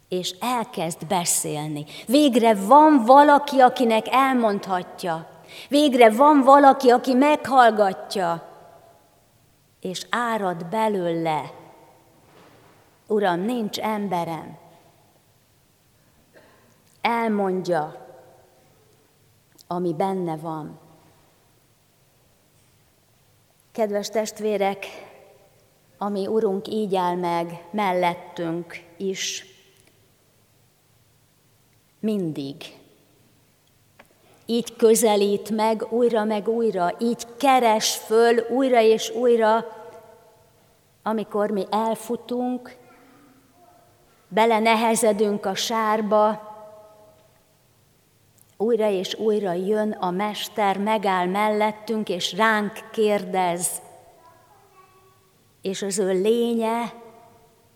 és 0.09 0.35
elkezd 0.39 1.05
beszélni. 1.07 1.85
Végre 2.07 2.55
van 2.55 3.03
valaki, 3.05 3.59
akinek 3.59 4.05
elmondhatja. 4.09 5.27
Végre 5.69 6.09
van 6.09 6.41
valaki, 6.43 6.89
aki 6.89 7.13
meghallgatja 7.13 8.53
és 9.85 10.05
árad 10.09 10.65
belőle. 10.65 11.53
Uram, 13.07 13.39
nincs 13.39 13.79
emberem. 13.79 14.57
Elmondja, 17.01 18.07
ami 19.67 19.93
benne 19.93 20.35
van. 20.35 20.79
Kedves 23.71 24.09
testvérek, 24.09 24.85
ami 25.97 26.27
Urunk 26.27 26.67
így 26.67 26.95
áll 26.95 27.15
meg 27.15 27.67
mellettünk 27.71 28.83
is, 28.97 29.45
mindig. 32.05 32.55
Így 34.45 34.75
közelít 34.75 35.49
meg 35.49 35.85
újra 35.89 36.23
meg 36.23 36.47
újra, 36.47 36.91
így 36.99 37.27
keres 37.37 37.95
föl 37.95 38.39
újra 38.49 38.81
és 38.81 39.09
újra, 39.09 39.65
amikor 41.03 41.49
mi 41.49 41.65
elfutunk, 41.69 42.75
belenehezedünk 44.27 45.45
a 45.45 45.55
sárba, 45.55 46.53
újra 48.57 48.89
és 48.89 49.15
újra 49.15 49.53
jön 49.53 49.91
a 49.91 50.11
Mester, 50.11 50.77
megáll 50.77 51.25
mellettünk, 51.25 52.09
és 52.09 52.33
ránk 52.33 52.71
kérdez, 52.91 53.67
és 55.61 55.81
az 55.81 55.99
ő 55.99 56.21
lénye 56.21 56.93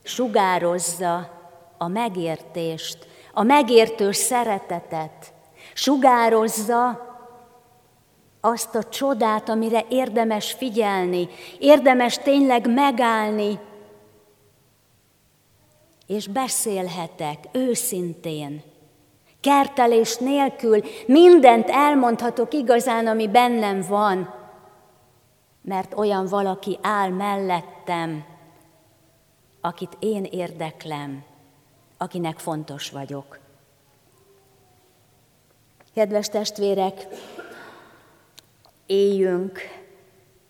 sugározza 0.03 1.29
a 1.77 1.87
megértést, 1.87 3.08
a 3.33 3.43
megértő 3.43 4.11
szeretetet, 4.11 5.33
sugározza 5.73 7.07
azt 8.41 8.75
a 8.75 8.83
csodát, 8.83 9.49
amire 9.49 9.85
érdemes 9.89 10.51
figyelni, 10.51 11.27
érdemes 11.59 12.17
tényleg 12.17 12.73
megállni, 12.73 13.59
és 16.07 16.27
beszélhetek 16.27 17.37
őszintén, 17.51 18.61
kertelés 19.41 20.17
nélkül, 20.17 20.81
mindent 21.05 21.69
elmondhatok 21.69 22.53
igazán, 22.53 23.07
ami 23.07 23.27
bennem 23.27 23.81
van, 23.87 24.33
mert 25.61 25.97
olyan 25.97 26.25
valaki 26.25 26.79
áll 26.81 27.09
mellettem, 27.09 28.25
akit 29.61 29.97
én 29.99 30.23
érdeklem, 30.23 31.23
akinek 32.01 32.39
fontos 32.39 32.89
vagyok. 32.89 33.39
Kedves 35.93 36.27
testvérek, 36.27 37.07
éljünk 38.85 39.59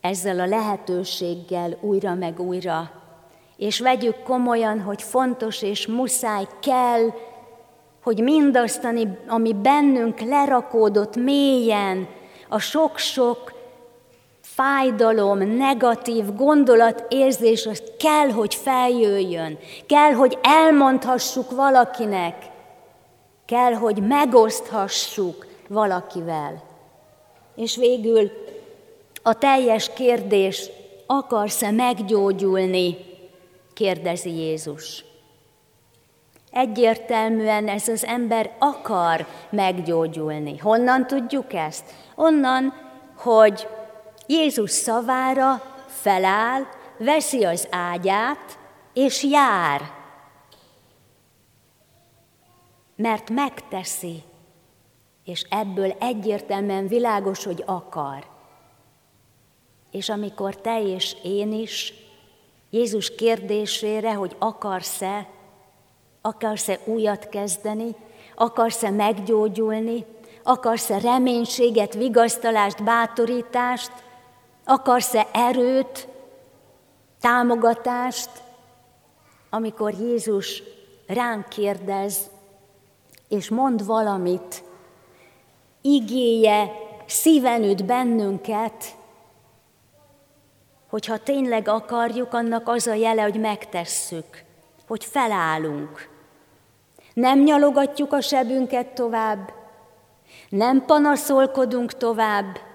ezzel 0.01 0.39
a 0.39 0.45
lehetőséggel 0.45 1.77
újra 1.81 2.13
meg 2.13 2.39
újra, 2.39 2.91
és 3.57 3.79
vegyük 3.79 4.23
komolyan, 4.23 4.81
hogy 4.81 5.01
fontos 5.01 5.61
és 5.61 5.87
muszáj 5.87 6.47
kell, 6.61 7.09
hogy 8.03 8.21
mindazt, 8.21 8.87
ami 9.27 9.53
bennünk 9.53 10.19
lerakódott 10.19 11.15
mélyen, 11.15 12.07
a 12.49 12.59
sok-sok 12.59 13.58
fájdalom, 14.59 15.37
negatív 15.37 16.35
gondolat, 16.35 17.05
érzés, 17.09 17.65
az 17.65 17.83
kell, 17.99 18.29
hogy 18.29 18.55
feljöjjön. 18.55 19.57
Kell, 19.87 20.11
hogy 20.11 20.37
elmondhassuk 20.41 21.51
valakinek. 21.51 22.35
Kell, 23.45 23.73
hogy 23.73 24.07
megoszthassuk 24.07 25.45
valakivel. 25.67 26.63
És 27.55 27.75
végül 27.75 28.31
a 29.23 29.33
teljes 29.33 29.93
kérdés, 29.93 30.69
akarsz-e 31.05 31.71
meggyógyulni? 31.71 32.97
kérdezi 33.73 34.31
Jézus. 34.31 35.05
Egyértelműen 36.51 37.67
ez 37.67 37.87
az 37.87 38.05
ember 38.05 38.55
akar 38.59 39.25
meggyógyulni. 39.49 40.57
Honnan 40.57 41.07
tudjuk 41.07 41.53
ezt? 41.53 41.83
Onnan, 42.15 42.73
hogy 43.17 43.67
Jézus 44.31 44.71
szavára 44.71 45.61
feláll, 45.87 46.61
veszi 46.97 47.45
az 47.45 47.67
ágyát, 47.71 48.59
és 48.93 49.23
jár. 49.23 49.81
Mert 52.95 53.29
megteszi, 53.29 54.23
és 55.25 55.45
ebből 55.49 55.95
egyértelműen 55.99 56.87
világos, 56.87 57.43
hogy 57.43 57.63
akar. 57.65 58.25
És 59.91 60.09
amikor 60.09 60.55
te 60.55 60.81
és 60.81 61.15
én 61.23 61.53
is 61.53 61.93
Jézus 62.69 63.15
kérdésére, 63.15 64.13
hogy 64.13 64.35
akarsz-e, 64.39 65.27
akarsz-e 66.21 66.79
újat 66.85 67.29
kezdeni, 67.29 67.95
akarsz-e 68.35 68.89
meggyógyulni, 68.89 70.05
akarsz-e 70.43 70.99
reménységet, 70.99 71.93
vigasztalást, 71.93 72.83
bátorítást, 72.83 74.07
akarsz-e 74.69 75.27
erőt, 75.33 76.07
támogatást, 77.21 78.29
amikor 79.49 79.93
Jézus 79.93 80.63
ránk 81.07 81.47
kérdez, 81.47 82.29
és 83.27 83.49
mond 83.49 83.85
valamit, 83.85 84.63
igéje 85.81 86.71
szíven 87.05 87.63
üt 87.63 87.85
bennünket, 87.85 88.95
hogyha 90.89 91.17
tényleg 91.17 91.67
akarjuk, 91.67 92.33
annak 92.33 92.67
az 92.67 92.87
a 92.87 92.93
jele, 92.93 93.21
hogy 93.21 93.39
megtesszük, 93.39 94.43
hogy 94.87 95.05
felállunk. 95.05 96.09
Nem 97.13 97.39
nyalogatjuk 97.39 98.13
a 98.13 98.21
sebünket 98.21 98.87
tovább, 98.87 99.53
nem 100.49 100.85
panaszolkodunk 100.85 101.93
tovább, 101.93 102.68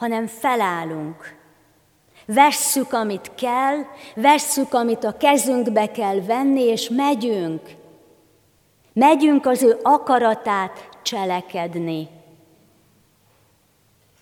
hanem 0.00 0.26
felállunk. 0.26 1.36
Vesszük, 2.26 2.92
amit 2.92 3.30
kell, 3.34 3.76
vesszük, 4.14 4.74
amit 4.74 5.04
a 5.04 5.16
kezünkbe 5.16 5.90
kell 5.90 6.20
venni, 6.20 6.60
és 6.60 6.88
megyünk. 6.88 7.74
Megyünk 8.92 9.46
az 9.46 9.62
ő 9.62 9.78
akaratát 9.82 10.88
cselekedni. 11.02 12.08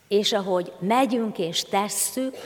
És 0.09 0.33
ahogy 0.33 0.73
megyünk 0.79 1.38
és 1.38 1.62
tesszük, 1.62 2.37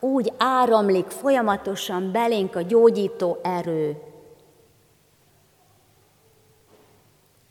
úgy 0.00 0.32
áramlik 0.38 1.06
folyamatosan 1.06 2.12
belénk 2.12 2.56
a 2.56 2.62
gyógyító 2.62 3.38
erő. 3.42 4.02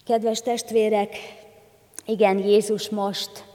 Kedves 0.05 0.41
testvérek, 0.41 1.15
igen, 2.05 2.37
Jézus 2.37 2.89
most 2.89 3.49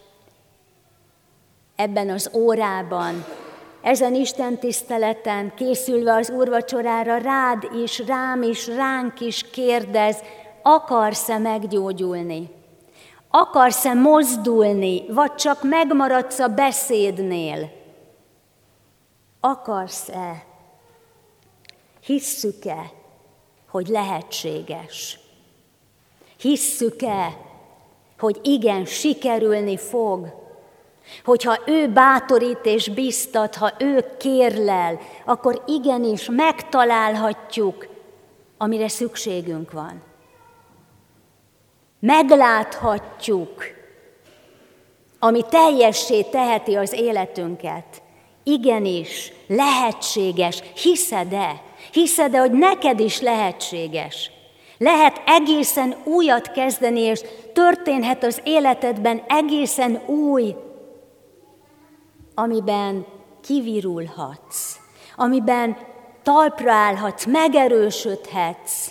ebben 1.76 2.10
az 2.10 2.30
órában, 2.32 3.24
ezen 3.82 4.14
Isten 4.14 4.58
tiszteleten 4.58 5.54
készülve 5.54 6.14
az 6.14 6.30
úrvacsorára 6.30 7.16
rád 7.16 7.68
is, 7.82 7.98
rám 8.06 8.42
is, 8.42 8.66
ránk 8.66 9.20
is 9.20 9.50
kérdez, 9.50 10.16
akarsz-e 10.62 11.38
meggyógyulni? 11.38 12.50
Akarsz-e 13.30 13.94
mozdulni, 13.94 15.04
vagy 15.08 15.34
csak 15.34 15.62
megmaradsz 15.62 16.38
a 16.38 16.48
beszédnél? 16.48 17.70
Akarsz-e? 19.40 20.44
Hisszük-e, 22.00 22.90
hogy 23.70 23.86
lehetséges? 23.86 25.18
Hisszük-e, 26.38 27.36
hogy 28.18 28.40
igen, 28.42 28.84
sikerülni 28.84 29.76
fog? 29.76 30.45
Hogyha 31.24 31.58
ő 31.66 31.88
bátorít 31.88 32.64
és 32.64 32.88
biztat, 32.88 33.54
ha 33.54 33.72
ő 33.78 34.04
kérlel, 34.18 34.98
akkor 35.24 35.62
igenis 35.66 36.28
megtalálhatjuk, 36.30 37.86
amire 38.58 38.88
szükségünk 38.88 39.72
van. 39.72 40.02
Megláthatjuk, 42.00 43.64
ami 45.18 45.42
teljessé 45.48 46.22
teheti 46.22 46.76
az 46.76 46.92
életünket. 46.92 48.02
Igenis, 48.42 49.32
lehetséges, 49.46 50.62
hiszed-e? 50.82 51.62
Hiszed-e, 51.92 52.38
hogy 52.38 52.52
neked 52.52 53.00
is 53.00 53.20
lehetséges? 53.20 54.30
Lehet 54.78 55.22
egészen 55.26 55.96
újat 56.04 56.52
kezdeni, 56.52 57.00
és 57.00 57.20
történhet 57.52 58.24
az 58.24 58.40
életedben 58.44 59.22
egészen 59.28 60.02
új, 60.06 60.54
amiben 62.38 63.06
kivirulhatsz, 63.40 64.78
amiben 65.16 65.76
talpra 66.22 66.72
állhatsz, 66.72 67.24
megerősödhetsz. 67.24 68.90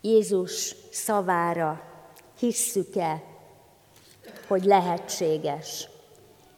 Jézus 0.00 0.74
szavára 0.90 1.80
hisszük-e, 2.38 3.22
hogy 4.48 4.64
lehetséges. 4.64 5.88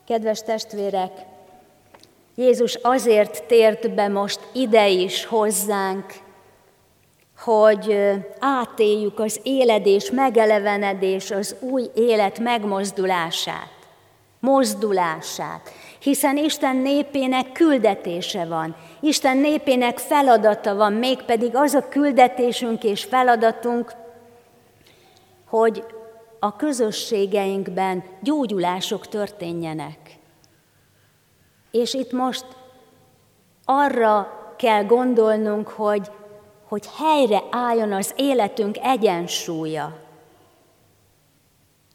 Kedves 0.06 0.42
testvérek, 0.42 1.12
Jézus 2.34 2.74
azért 2.74 3.44
tért 3.46 3.94
be 3.94 4.08
most 4.08 4.40
ide 4.52 4.88
is 4.88 5.24
hozzánk, 5.24 6.14
hogy 7.38 7.98
átéljük 8.38 9.18
az 9.18 9.40
éledés, 9.42 10.10
megelevenedés, 10.10 11.30
az 11.30 11.56
új 11.60 11.90
élet 11.94 12.38
megmozdulását, 12.38 13.77
mozdulását. 14.40 15.70
Hiszen 15.98 16.36
Isten 16.36 16.76
népének 16.76 17.52
küldetése 17.52 18.44
van, 18.44 18.76
Isten 19.00 19.36
népének 19.36 19.98
feladata 19.98 20.74
van, 20.74 20.92
mégpedig 20.92 21.56
az 21.56 21.74
a 21.74 21.88
küldetésünk 21.88 22.84
és 22.84 23.04
feladatunk, 23.04 23.92
hogy 25.46 25.84
a 26.38 26.56
közösségeinkben 26.56 28.04
gyógyulások 28.20 29.08
történjenek. 29.08 30.18
És 31.70 31.94
itt 31.94 32.12
most 32.12 32.44
arra 33.64 34.38
kell 34.56 34.84
gondolnunk, 34.84 35.68
hogy, 35.68 36.10
hogy 36.68 36.88
helyre 36.98 37.42
álljon 37.50 37.92
az 37.92 38.12
életünk 38.16 38.78
egyensúlya. 38.82 39.96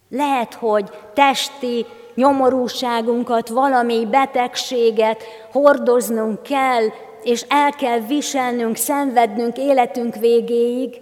Lehet, 0.10 0.54
hogy 0.54 0.90
testi 1.14 1.86
nyomorúságunkat, 2.16 3.50
valami 3.50 4.06
betegséget 4.06 5.24
hordoznunk 5.52 6.44
kell, 6.44 6.84
és 7.24 7.46
el 7.50 7.72
kell 7.72 8.00
viselnünk, 8.00 8.76
szenvednünk 8.76 9.58
életünk 9.58 10.16
végéig, 10.16 11.02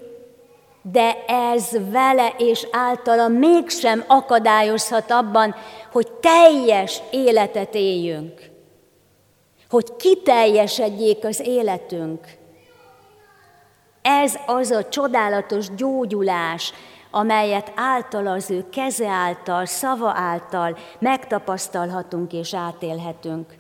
de 0.82 1.24
ez 1.28 1.70
vele 1.92 2.34
és 2.38 2.68
általa 2.72 3.28
mégsem 3.28 4.04
akadályozhat 4.08 5.12
abban, 5.12 5.56
hogy 5.92 6.12
teljes 6.12 7.02
életet 7.12 7.76
éljünk, 7.76 8.50
hogy 9.70 9.96
kiteljesedjék 9.96 11.26
az 11.26 11.40
életünk. 11.40 12.20
Ez 14.02 14.36
az 14.46 14.72
a 14.72 14.90
csodálatos 14.90 15.76
gyógyulás, 15.76 16.74
amelyet 17.12 17.72
által 17.76 18.28
az 18.28 18.52
ő 18.52 18.70
keze 18.70 19.08
által, 19.08 19.66
szava 19.66 20.14
által 20.16 20.78
megtapasztalhatunk 21.00 22.34
és 22.34 22.54
átélhetünk. 22.54 23.54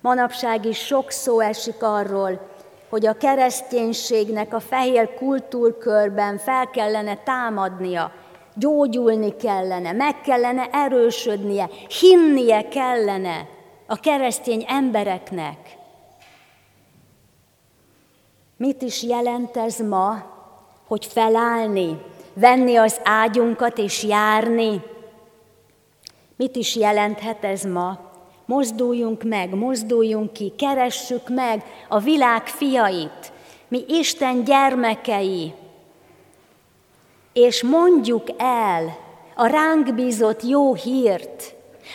Manapság 0.00 0.64
is 0.64 0.78
sok 0.78 1.10
szó 1.10 1.40
esik 1.40 1.82
arról, 1.82 2.48
hogy 2.88 3.06
a 3.06 3.16
kereszténységnek 3.16 4.54
a 4.54 4.60
fehér 4.60 5.14
kultúrkörben 5.14 6.38
fel 6.38 6.70
kellene 6.70 7.16
támadnia, 7.16 8.12
gyógyulni 8.54 9.36
kellene, 9.36 9.92
meg 9.92 10.20
kellene 10.20 10.68
erősödnie, 10.72 11.68
hinnie 12.00 12.68
kellene 12.68 13.48
a 13.86 13.96
keresztény 13.96 14.64
embereknek. 14.68 15.78
Mit 18.56 18.82
is 18.82 19.02
jelent 19.02 19.56
ez 19.56 19.78
ma, 19.78 20.14
hogy 20.86 21.06
felállni, 21.06 22.00
venni 22.40 22.76
az 22.76 23.00
ágyunkat 23.04 23.78
és 23.78 24.02
járni? 24.02 24.82
Mit 26.36 26.56
is 26.56 26.76
jelenthet 26.76 27.44
ez 27.44 27.62
ma? 27.62 27.98
Mozduljunk 28.46 29.22
meg, 29.22 29.54
mozduljunk 29.54 30.32
ki, 30.32 30.52
keressük 30.58 31.28
meg 31.28 31.64
a 31.88 31.98
világ 31.98 32.46
fiait, 32.46 33.32
mi 33.68 33.84
Isten 33.88 34.44
gyermekei, 34.44 35.54
és 37.32 37.62
mondjuk 37.62 38.26
el 38.36 38.96
a 39.34 39.46
ránk 39.46 39.94
bízott 39.94 40.42
jó 40.42 40.74
hírt, 40.74 41.54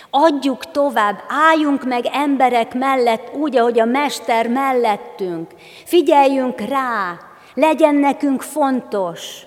adjuk 0.10 0.72
tovább, 0.72 1.24
álljunk 1.28 1.84
meg 1.84 2.06
emberek 2.12 2.74
mellett, 2.74 3.34
úgy, 3.36 3.58
ahogy 3.58 3.80
a 3.80 3.86
Mester 3.86 4.48
mellettünk, 4.48 5.52
figyeljünk 5.86 6.60
rá, 6.60 7.20
legyen 7.54 7.96
nekünk 7.96 8.42
fontos. 8.42 9.46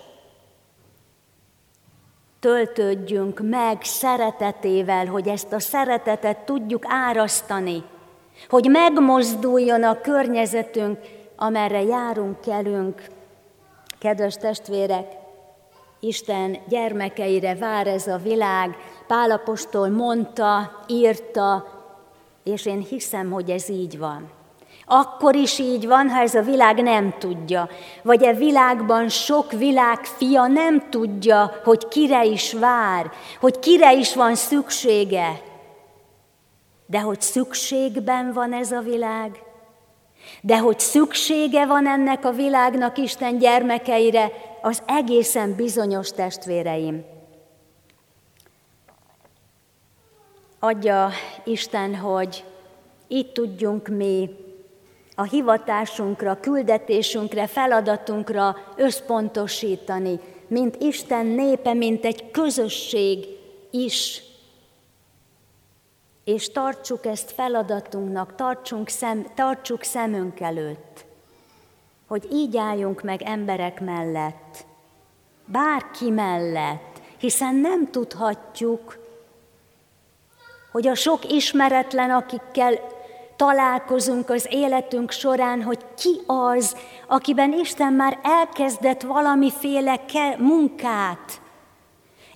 Töltődjünk 2.41 3.41
meg 3.43 3.83
szeretetével, 3.83 5.07
hogy 5.07 5.29
ezt 5.29 5.53
a 5.53 5.61
szeretetet 5.61 6.39
tudjuk 6.39 6.83
árasztani, 6.87 7.83
hogy 8.49 8.69
megmozduljon 8.71 9.85
a 9.85 10.01
környezetünk, 10.01 10.99
amerre 11.37 11.83
járunk, 11.83 12.41
kelünk. 12.41 13.03
Kedves 13.99 14.35
testvérek, 14.35 15.07
Isten 16.01 16.57
gyermekeire 16.69 17.55
vár 17.55 17.87
ez 17.87 18.07
a 18.07 18.17
világ, 18.17 18.77
Pálapostól 19.07 19.89
mondta, 19.89 20.83
írta, 20.87 21.67
és 22.45 22.67
én 22.67 22.81
hiszem, 22.81 23.31
hogy 23.31 23.51
ez 23.51 23.69
így 23.69 23.99
van. 23.99 24.31
Akkor 24.91 25.35
is 25.35 25.59
így 25.59 25.87
van, 25.87 26.09
ha 26.09 26.21
ez 26.21 26.35
a 26.35 26.43
világ 26.43 26.83
nem 26.83 27.15
tudja, 27.19 27.69
vagy 28.03 28.23
e 28.23 28.33
világban 28.33 29.09
sok 29.09 29.53
világ 29.53 30.05
fia 30.05 30.47
nem 30.47 30.89
tudja, 30.91 31.61
hogy 31.65 31.89
kire 31.89 32.25
is 32.25 32.53
vár, 32.53 33.11
hogy 33.41 33.59
kire 33.59 33.95
is 33.95 34.15
van 34.15 34.35
szüksége. 34.35 35.41
De 36.87 37.01
hogy 37.01 37.21
szükségben 37.21 38.33
van 38.33 38.53
ez 38.53 38.73
a 38.73 38.81
világ, 38.81 39.43
de 40.41 40.59
hogy 40.59 40.79
szüksége 40.81 41.67
van 41.67 41.87
ennek 41.87 42.25
a 42.25 42.31
világnak 42.31 42.99
Isten 42.99 43.39
gyermekeire, 43.39 44.31
az 44.63 44.83
egészen 44.87 45.55
bizonyos 45.55 46.11
testvéreim. 46.11 47.05
Adja 50.61 51.11
Isten, 51.45 51.97
hogy 51.97 52.45
itt 53.09 53.33
tudjunk 53.33 53.89
mi 53.89 54.31
a 55.19 55.23
hivatásunkra, 55.23 56.41
küldetésünkre, 56.41 57.47
feladatunkra 57.47 58.57
összpontosítani, 58.77 60.21
mint 60.47 60.77
Isten 60.77 61.27
népe, 61.27 61.73
mint 61.73 62.05
egy 62.05 62.31
közösség 62.31 63.27
is. 63.71 64.23
És 66.25 66.51
tartsuk 66.51 67.07
ezt 67.07 67.31
feladatunknak, 67.31 68.35
tartsunk 68.35 68.89
szem, 68.89 69.27
tartsuk 69.35 69.83
szemünk 69.83 70.41
előtt, 70.41 71.05
hogy 72.07 72.29
így 72.33 72.57
álljunk 72.57 73.03
meg 73.03 73.23
emberek 73.23 73.81
mellett, 73.81 74.65
bárki 75.45 76.11
mellett, 76.11 77.01
hiszen 77.19 77.55
nem 77.55 77.91
tudhatjuk, 77.91 78.99
hogy 80.73 80.87
a 80.87 80.95
sok 80.95 81.33
ismeretlen, 81.33 82.11
akikkel 82.11 82.97
találkozunk 83.39 84.31
az 84.31 84.47
életünk 84.51 85.11
során, 85.11 85.63
hogy 85.63 85.79
ki 85.97 86.21
az, 86.27 86.77
akiben 87.07 87.53
Isten 87.53 87.93
már 87.93 88.19
elkezdett 88.23 89.03
valamiféle 89.03 90.01
munkát, 90.39 91.41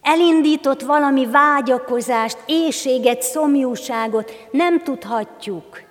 elindított 0.03 0.83
valami 0.83 1.27
vágyakozást, 1.27 2.38
éjséget, 2.47 3.23
szomjúságot, 3.23 4.33
nem 4.51 4.83
tudhatjuk. 4.83 5.83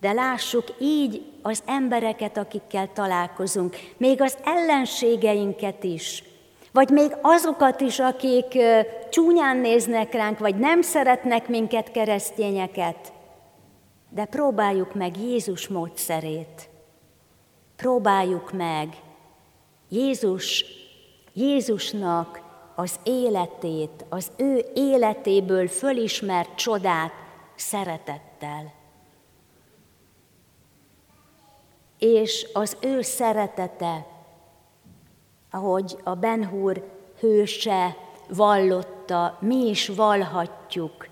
De 0.00 0.12
lássuk 0.12 0.64
így 0.78 1.22
az 1.42 1.62
embereket, 1.66 2.36
akikkel 2.36 2.92
találkozunk, 2.92 3.76
még 3.96 4.22
az 4.22 4.36
ellenségeinket 4.44 5.84
is, 5.84 6.24
vagy 6.76 6.90
még 6.90 7.16
azokat 7.22 7.80
is, 7.80 7.98
akik 7.98 8.58
csúnyán 9.10 9.56
néznek 9.56 10.12
ránk, 10.12 10.38
vagy 10.38 10.56
nem 10.56 10.82
szeretnek 10.82 11.48
minket, 11.48 11.90
keresztényeket, 11.90 13.12
de 14.08 14.24
próbáljuk 14.24 14.94
meg 14.94 15.16
Jézus 15.16 15.68
módszerét. 15.68 16.68
Próbáljuk 17.76 18.52
meg 18.52 18.88
Jézus, 19.88 20.64
Jézusnak 21.32 22.40
az 22.74 22.94
életét, 23.02 24.04
az 24.08 24.30
ő 24.36 24.64
életéből 24.74 25.68
fölismert 25.68 26.54
csodát 26.54 27.12
szeretettel. 27.54 28.72
És 31.98 32.46
az 32.52 32.76
ő 32.80 33.02
szeretete 33.02 34.15
ahogy 35.50 35.96
a 36.04 36.14
Benhur 36.14 36.82
hőse 37.18 37.96
vallotta, 38.28 39.36
mi 39.40 39.68
is 39.68 39.88
valhatjuk, 39.88 41.08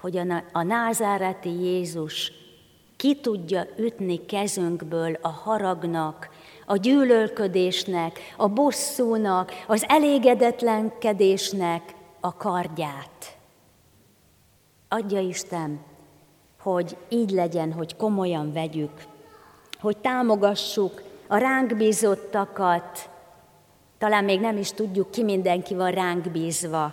hogy 0.00 0.20
a 0.52 0.62
názáreti 0.62 1.50
Jézus 1.50 2.32
ki 2.96 3.20
tudja 3.20 3.66
ütni 3.76 4.26
kezünkből 4.26 5.18
a 5.22 5.28
haragnak, 5.28 6.28
a 6.66 6.76
gyűlölködésnek, 6.76 8.18
a 8.36 8.48
bosszúnak, 8.48 9.52
az 9.66 9.84
elégedetlenkedésnek 9.88 11.94
a 12.20 12.36
kardját. 12.36 13.36
Adja 14.88 15.20
Isten, 15.20 15.80
hogy 16.60 16.96
így 17.08 17.30
legyen, 17.30 17.72
hogy 17.72 17.96
komolyan 17.96 18.52
vegyük, 18.52 19.02
hogy 19.80 19.96
támogassuk 19.96 21.02
a 21.26 21.36
ránk 21.36 21.76
bízottakat, 21.76 23.08
talán 24.04 24.24
még 24.24 24.40
nem 24.40 24.56
is 24.56 24.70
tudjuk, 24.70 25.10
ki 25.10 25.22
mindenki 25.22 25.74
van 25.74 25.90
ránk 25.90 26.30
bízva. 26.30 26.92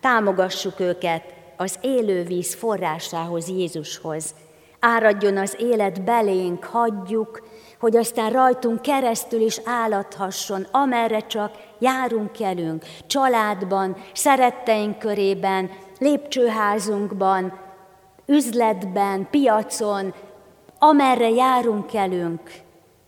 Támogassuk 0.00 0.80
őket 0.80 1.22
az 1.56 1.78
élő 1.80 2.22
víz 2.22 2.54
forrásához, 2.54 3.48
Jézushoz. 3.48 4.34
Áradjon 4.80 5.36
az 5.36 5.56
élet 5.58 6.02
belénk, 6.02 6.64
hagyjuk, 6.64 7.48
hogy 7.80 7.96
aztán 7.96 8.30
rajtunk 8.30 8.82
keresztül 8.82 9.40
is 9.40 9.60
állathasson, 9.64 10.66
amerre 10.70 11.20
csak 11.20 11.50
járunk 11.78 12.32
kelünk, 12.32 12.84
családban, 13.06 13.96
szeretteink 14.12 14.98
körében, 14.98 15.70
lépcsőházunkban, 15.98 17.58
üzletben, 18.26 19.28
piacon, 19.30 20.14
amerre 20.78 21.30
járunk 21.30 21.86
kelünk, 21.86 22.50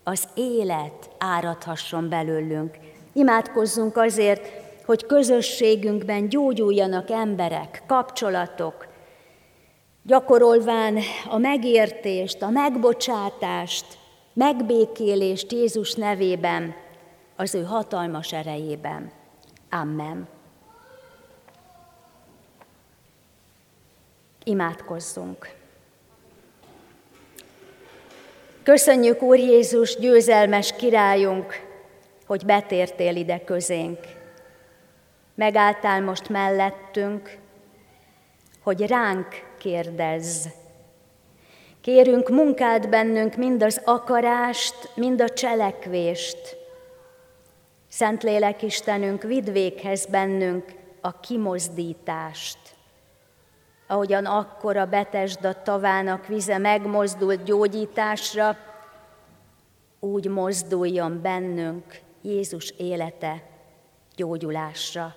az 0.05 0.29
élet 0.35 1.11
áradhasson 1.19 2.09
belőlünk. 2.09 2.86
Imádkozzunk 3.17 3.97
azért, 3.97 4.51
hogy 4.85 5.07
közösségünkben 5.07 6.29
gyógyuljanak 6.29 7.11
emberek, 7.11 7.83
kapcsolatok, 7.87 8.87
gyakorolván 10.03 10.99
a 11.29 11.39
megértést, 11.39 12.43
a 12.43 12.49
megbocsátást, 12.49 13.85
megbékélést 14.33 15.53
Jézus 15.53 15.95
nevében, 15.95 16.75
az 17.37 17.55
ő 17.55 17.63
hatalmas 17.63 18.33
erejében. 18.33 19.13
Amen. 19.71 20.29
Imádkozzunk. 24.45 25.55
Köszönjük, 28.63 29.23
Úr 29.23 29.39
Jézus, 29.39 29.97
győzelmes 29.97 30.73
királyunk, 30.73 31.66
hogy 32.27 32.45
betértél 32.45 33.17
ide 33.17 33.45
közénk. 33.45 33.99
Megálltál 35.35 36.03
most 36.03 36.29
mellettünk, 36.29 37.39
hogy 38.63 38.87
ránk 38.87 39.27
kérdezz. 39.59 40.47
Kérünk 41.81 42.29
munkád 42.29 42.89
bennünk 42.89 43.37
mind 43.37 43.63
az 43.63 43.81
akarást, 43.85 44.91
mind 44.95 45.21
a 45.21 45.29
cselekvést. 45.29 46.57
Szentlélek 47.89 48.63
Istenünk, 48.63 49.23
vidd 49.23 49.53
véghez 49.53 50.07
bennünk 50.07 50.65
a 51.01 51.21
kimozdítást. 51.21 52.59
Ahogyan 53.87 54.25
akkor 54.25 54.77
a 54.77 54.87
Betesda 54.87 55.63
tavának 55.63 56.27
vize 56.27 56.59
megmozdult 56.59 57.43
gyógyításra, 57.43 58.57
úgy 60.01 60.29
mozduljon 60.29 61.21
bennünk 61.23 62.05
Jézus 62.27 62.71
élete 62.71 63.43
gyógyulásra, 64.17 65.15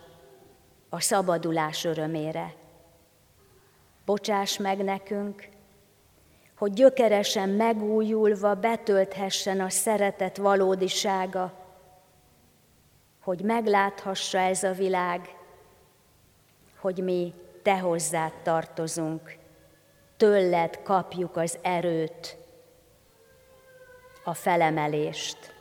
a 0.90 1.02
szabadulás 1.02 1.84
örömére. 1.84 2.54
Bocsáss 4.06 4.58
meg 4.58 4.84
nekünk, 4.84 5.48
hogy 6.58 6.74
gyökeresen 6.74 7.50
megújulva 7.50 8.56
betölthessen 8.56 9.60
a 9.60 9.70
szeretet 9.70 10.38
valódisága, 10.38 11.54
hogy 13.20 13.42
megláthassa 13.42 14.38
ez 14.38 14.64
a 14.64 14.72
világ, 14.72 15.36
hogy 16.80 16.98
mi 16.98 17.34
te 17.64 17.80
hozzád 17.80 18.34
tartozunk, 18.44 19.38
tőled 20.18 20.82
kapjuk 20.82 21.38
az 21.38 21.58
erőt, 21.62 22.38
a 24.24 24.34
felemelést. 24.34 25.59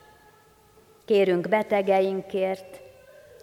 Kérünk 1.08 1.48
betegeinkért, 1.48 2.80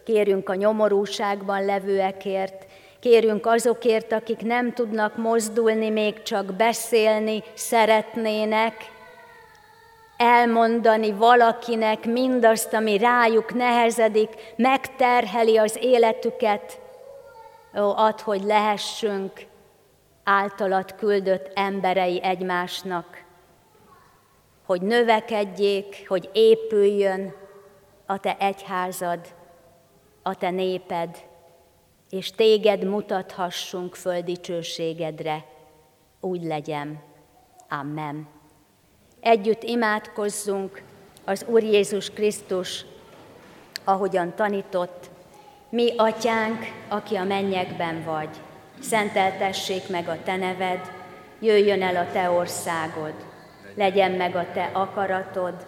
kérünk 0.04 0.50
a 0.50 0.56
nyomorúságban 0.56 1.66
levőekért, 1.66 2.66
kérünk 3.00 3.46
azokért, 3.46 4.12
akik 4.12 4.42
nem 4.42 4.74
tudnak 4.74 5.18
mozdulni, 5.18 5.90
még 5.90 6.22
csak 6.22 6.54
beszélni 6.54 7.44
szeretnének, 7.54 8.74
elmondani 10.18 11.12
valakinek 11.12 12.06
mindazt, 12.06 12.74
ami 12.74 12.98
rájuk 12.98 13.54
nehezedik, 13.54 14.30
megterheli 14.56 15.58
az 15.58 15.78
életüket. 15.82 16.80
Ó, 17.78 17.98
add, 17.98 18.22
hogy 18.24 18.44
lehessünk 18.44 19.32
általat 20.24 20.96
küldött 20.96 21.52
emberei 21.54 22.24
egymásnak, 22.24 23.24
hogy 24.66 24.82
növekedjék, 24.82 26.06
hogy 26.08 26.30
épüljön 26.34 27.44
a 28.06 28.18
te 28.20 28.38
egyházad, 28.40 29.20
a 30.22 30.36
te 30.36 30.50
néped, 30.50 31.24
és 32.10 32.32
téged 32.32 32.84
mutathassunk 32.84 33.96
föl 33.96 34.22
dicsőségedre. 34.22 35.46
Úgy 36.20 36.44
legyen. 36.44 37.02
Amen. 37.70 38.28
Együtt 39.20 39.64
imádkozzunk 39.64 40.82
az 41.26 41.46
Úr 41.48 41.64
Jézus 41.64 42.10
Krisztus, 42.10 42.86
ahogyan 43.84 44.36
tanított, 44.36 45.10
mi, 45.70 45.94
atyánk, 45.98 46.66
aki 46.88 47.16
a 47.16 47.24
mennyekben 47.24 48.04
vagy, 48.04 48.30
szenteltessék 48.80 49.90
meg 49.90 50.08
a 50.08 50.24
te 50.24 50.36
neved, 50.36 50.92
jöjjön 51.40 51.82
el 51.82 51.96
a 51.96 52.12
te 52.12 52.30
országod, 52.30 53.14
legyen 53.76 54.12
meg 54.12 54.36
a 54.36 54.46
te 54.54 54.70
akaratod, 54.74 55.68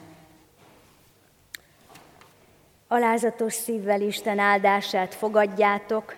Alázatos 2.93 3.53
szívvel 3.53 4.01
Isten 4.01 4.39
áldását 4.39 5.13
fogadjátok, 5.13 6.15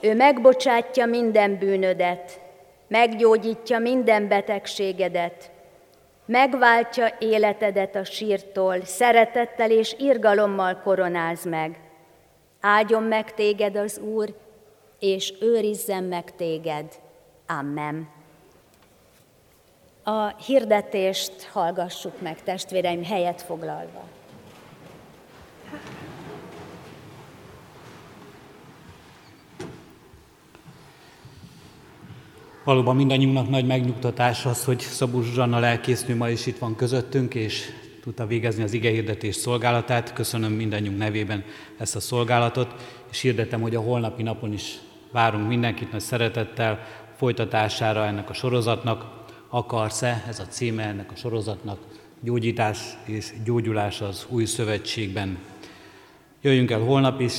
ő 0.00 0.14
megbocsátja 0.14 1.06
minden 1.06 1.58
bűnödet, 1.58 2.40
meggyógyítja 2.88 3.78
minden 3.78 4.28
betegségedet, 4.28 5.50
megváltja 6.26 7.16
életedet 7.18 7.96
a 7.96 8.04
sírtól, 8.04 8.84
szeretettel 8.84 9.70
és 9.70 9.94
irgalommal 9.98 10.80
koronáz 10.82 11.44
meg. 11.44 11.78
Áldjon 12.60 13.02
meg 13.02 13.34
téged 13.34 13.76
az 13.76 13.98
Úr, 13.98 14.34
és 14.98 15.32
őrizzen 15.40 16.04
meg 16.04 16.34
téged. 16.36 16.86
Amen. 17.46 18.08
A 20.04 20.26
hirdetést 20.26 21.42
hallgassuk 21.52 22.20
meg, 22.20 22.42
testvéreim, 22.42 23.04
helyet 23.04 23.42
foglalva. 23.42 24.18
Valóban 32.64 32.96
mindannyiunknak 32.96 33.48
nagy 33.48 33.66
megnyugtatás 33.66 34.46
az, 34.46 34.64
hogy 34.64 34.80
Szabó 34.80 35.22
Zsuzsanna 35.22 35.58
lelkésznő 35.58 36.16
ma 36.16 36.28
is 36.28 36.46
itt 36.46 36.58
van 36.58 36.76
közöttünk, 36.76 37.34
és 37.34 37.70
tudta 38.02 38.26
végezni 38.26 38.62
az 38.62 38.72
igehirdetés 38.72 39.34
szolgálatát. 39.34 40.12
Köszönöm 40.12 40.52
mindannyiunk 40.52 40.98
nevében 40.98 41.44
ezt 41.78 41.96
a 41.96 42.00
szolgálatot, 42.00 42.74
és 43.10 43.20
hirdetem, 43.20 43.60
hogy 43.60 43.74
a 43.74 43.80
holnapi 43.80 44.22
napon 44.22 44.52
is 44.52 44.78
várunk 45.12 45.48
mindenkit 45.48 45.92
nagy 45.92 46.00
szeretettel 46.00 46.86
folytatására 47.16 48.06
ennek 48.06 48.30
a 48.30 48.32
sorozatnak. 48.32 49.04
Akarsz-e, 49.48 50.24
ez 50.28 50.40
a 50.40 50.46
címe 50.46 50.82
ennek 50.82 51.10
a 51.12 51.16
sorozatnak, 51.16 51.78
gyógyítás 52.20 52.78
és 53.04 53.32
gyógyulás 53.44 54.00
az 54.00 54.26
új 54.28 54.44
szövetségben. 54.44 55.38
Jöjjünk 56.42 56.70
el 56.70 56.80
holnap 56.80 57.20
is, 57.20 57.32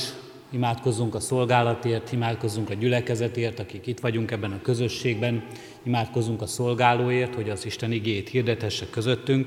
imádkozzunk 0.50 1.14
a 1.14 1.20
szolgálatért, 1.20 2.12
imádkozzunk 2.12 2.70
a 2.70 2.74
gyülekezetért, 2.74 3.58
akik 3.58 3.86
itt 3.86 4.00
vagyunk 4.00 4.30
ebben 4.30 4.52
a 4.52 4.60
közösségben, 4.62 5.44
imádkozzunk 5.82 6.42
a 6.42 6.46
szolgálóért, 6.46 7.34
hogy 7.34 7.50
az 7.50 7.66
Isten 7.66 7.92
igét 7.92 8.28
hirdethesse 8.28 8.86
közöttünk, 8.90 9.46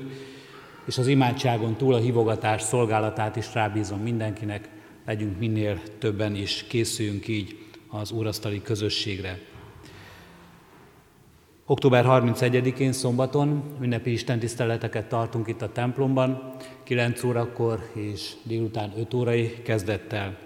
és 0.86 0.98
az 0.98 1.06
imádságon 1.06 1.76
túl 1.76 1.94
a 1.94 1.98
hívogatás 1.98 2.62
szolgálatát 2.62 3.36
is 3.36 3.54
rábízom 3.54 4.00
mindenkinek, 4.00 4.68
legyünk 5.06 5.38
minél 5.38 5.80
többen 5.98 6.34
is, 6.34 6.64
készüljünk 6.68 7.28
így 7.28 7.58
az 7.88 8.10
úrasztali 8.10 8.62
közösségre. 8.62 9.38
Október 11.68 12.04
31-én 12.08 12.92
szombaton 12.92 13.62
ünnepi 13.80 14.12
istentiszteleteket 14.12 15.08
tartunk 15.08 15.48
itt 15.48 15.62
a 15.62 15.72
templomban, 15.72 16.54
9 16.82 17.22
órakor 17.22 17.90
és 17.92 18.32
délután 18.42 18.92
5 18.96 19.14
órai 19.14 19.62
kezdettel. 19.62 20.38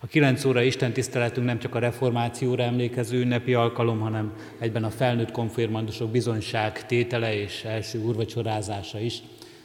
A 0.00 0.06
9 0.06 0.44
óra 0.44 0.62
Isten 0.62 0.92
nem 1.34 1.58
csak 1.58 1.74
a 1.74 1.78
reformációra 1.78 2.62
emlékező 2.62 3.20
ünnepi 3.20 3.54
alkalom, 3.54 4.00
hanem 4.00 4.32
egyben 4.58 4.84
a 4.84 4.90
felnőtt 4.90 5.30
konfirmandusok 5.30 6.10
bizonyság 6.10 6.86
tétele 6.86 7.34
és 7.34 7.64
első 7.64 8.02
úrvacsorázása 8.02 8.98
is. 8.98 9.22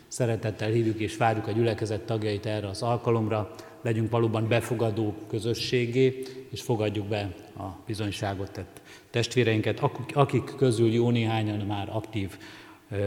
Szeretettel 0.07 0.69
hívjuk 0.69 0.99
és 0.99 1.17
várjuk 1.17 1.47
a 1.47 1.51
gyülekezet 1.51 2.01
tagjait 2.01 2.45
erre 2.45 2.67
az 2.67 2.81
alkalomra, 2.81 3.55
legyünk 3.81 4.11
valóban 4.11 4.47
befogadó 4.47 5.15
közösségé, 5.29 6.23
és 6.49 6.61
fogadjuk 6.61 7.05
be 7.05 7.29
a 7.61 7.77
bizonyságot 7.85 8.51
tett 8.51 8.81
testvéreinket, 9.09 9.81
akik 10.13 10.55
közül 10.57 10.91
jó 10.91 11.09
néhányan 11.09 11.65
már 11.65 11.89
aktív 11.91 12.37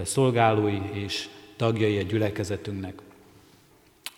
szolgálói 0.03 0.81
és 0.93 1.29
tagjai 1.57 1.99
a 1.99 2.03
gyülekezetünknek. 2.03 2.95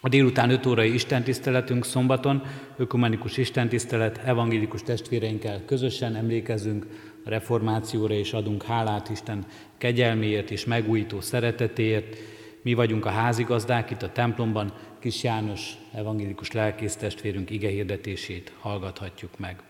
A 0.01 0.09
délután 0.09 0.51
5 0.51 0.66
órai 0.66 0.95
istentiszteletünk 0.95 1.84
szombaton, 1.84 2.43
ökumenikus 2.76 3.37
istentisztelet, 3.37 4.20
evangélikus 4.24 4.82
testvéreinkkel 4.82 5.64
közösen 5.64 6.14
emlékezünk 6.14 6.87
a 7.24 7.28
reformációra 7.28 8.14
és 8.14 8.32
adunk 8.32 8.62
hálát 8.62 9.09
Isten 9.09 9.47
kegyelméért 9.78 10.51
és 10.51 10.64
megújító 10.64 11.20
szeretetéért. 11.20 12.16
Mi 12.62 12.74
vagyunk 12.74 13.07
a 13.07 13.11
házigazdák 13.11 13.91
itt 13.91 14.03
a 14.03 14.12
templomban, 14.12 14.72
Kis 14.99 15.22
János 15.22 15.72
evangélikus 15.93 16.53
lelkész 16.53 16.97
testvérünk 16.97 17.51
igehirdetését 17.51 18.53
hallgathatjuk 18.61 19.39
meg. 19.39 19.62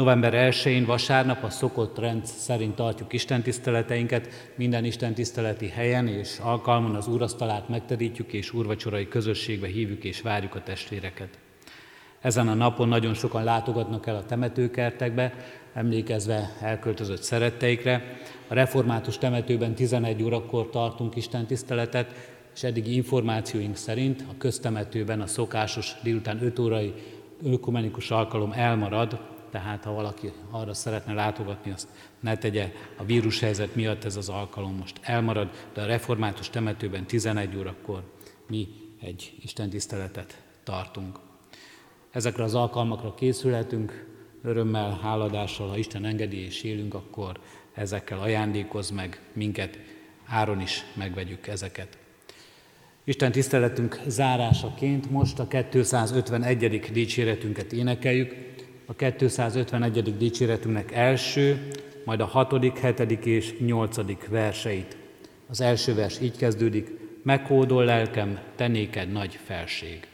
November 0.00 0.52
1-én 0.52 0.84
vasárnap 0.84 1.44
a 1.44 1.50
szokott 1.50 1.98
rend 1.98 2.24
szerint 2.24 2.74
tartjuk 2.74 3.12
istentiszteleteinket, 3.12 4.52
minden 4.54 4.84
istentiszteleti 4.84 5.68
helyen 5.68 6.08
és 6.08 6.38
alkalmon 6.42 6.94
az 6.94 7.08
úrasztalát 7.08 7.68
megterítjük 7.68 8.32
és 8.32 8.52
úrvacsorai 8.52 9.08
közösségbe 9.08 9.66
hívjuk 9.66 10.04
és 10.04 10.20
várjuk 10.20 10.54
a 10.54 10.62
testvéreket. 10.62 11.38
Ezen 12.20 12.48
a 12.48 12.54
napon 12.54 12.88
nagyon 12.88 13.14
sokan 13.14 13.44
látogatnak 13.44 14.06
el 14.06 14.16
a 14.16 14.24
temetőkertekbe, 14.24 15.34
emlékezve 15.74 16.56
elköltözött 16.60 17.22
szeretteikre. 17.22 18.18
A 18.48 18.54
református 18.54 19.18
temetőben 19.18 19.74
11 19.74 20.22
órakor 20.22 20.70
tartunk 20.70 21.16
istentiszteletet, 21.16 22.14
és 22.54 22.62
eddigi 22.62 22.94
információink 22.94 23.76
szerint 23.76 24.24
a 24.30 24.36
köztemetőben 24.38 25.20
a 25.20 25.26
szokásos 25.26 25.96
délután 26.02 26.42
5 26.42 26.58
órai 26.58 26.94
ökumenikus 27.42 28.10
alkalom 28.10 28.52
elmarad, 28.52 29.38
tehát 29.50 29.84
ha 29.84 29.92
valaki 29.92 30.32
arra 30.50 30.74
szeretne 30.74 31.12
látogatni, 31.12 31.70
azt 31.70 31.88
ne 32.20 32.36
tegye 32.36 32.72
a 32.96 33.04
vírushelyzet 33.04 33.74
miatt 33.74 34.04
ez 34.04 34.16
az 34.16 34.28
alkalom 34.28 34.76
most 34.76 35.00
elmarad, 35.02 35.50
de 35.74 35.82
a 35.82 35.86
református 35.86 36.50
temetőben 36.50 37.06
11 37.06 37.56
órakor 37.56 38.02
mi 38.48 38.68
egy 39.00 39.32
istentiszteletet 39.42 40.42
tartunk. 40.64 41.18
Ezekre 42.10 42.42
az 42.42 42.54
alkalmakra 42.54 43.14
készülhetünk, 43.14 44.06
örömmel, 44.42 44.98
háladással, 45.02 45.68
ha 45.68 45.76
Isten 45.76 46.04
engedi 46.04 46.44
és 46.44 46.62
élünk, 46.62 46.94
akkor 46.94 47.40
ezekkel 47.74 48.20
ajándékoz 48.20 48.90
meg 48.90 49.20
minket 49.32 49.78
áron 50.26 50.60
is 50.60 50.84
megvegyük 50.94 51.46
ezeket. 51.46 51.98
Isten 53.04 53.32
tiszteletünk 53.32 54.00
zárásaként 54.06 55.10
most 55.10 55.38
a 55.38 55.48
251. 55.48 56.90
dicséretünket 56.92 57.72
énekeljük. 57.72 58.49
A 58.90 58.94
251. 58.94 60.16
dicséretünknek 60.16 60.92
első, 60.92 61.70
majd 62.04 62.20
a 62.20 62.24
6., 62.24 62.52
7. 62.80 63.26
és 63.26 63.54
8. 63.58 63.96
verseit. 64.28 64.96
Az 65.48 65.60
első 65.60 65.94
vers 65.94 66.20
így 66.20 66.36
kezdődik, 66.36 66.90
meghódol 67.22 67.84
lelkem, 67.84 68.38
te 68.56 68.68
néked 68.68 69.12
nagy 69.12 69.38
felség. 69.44 70.09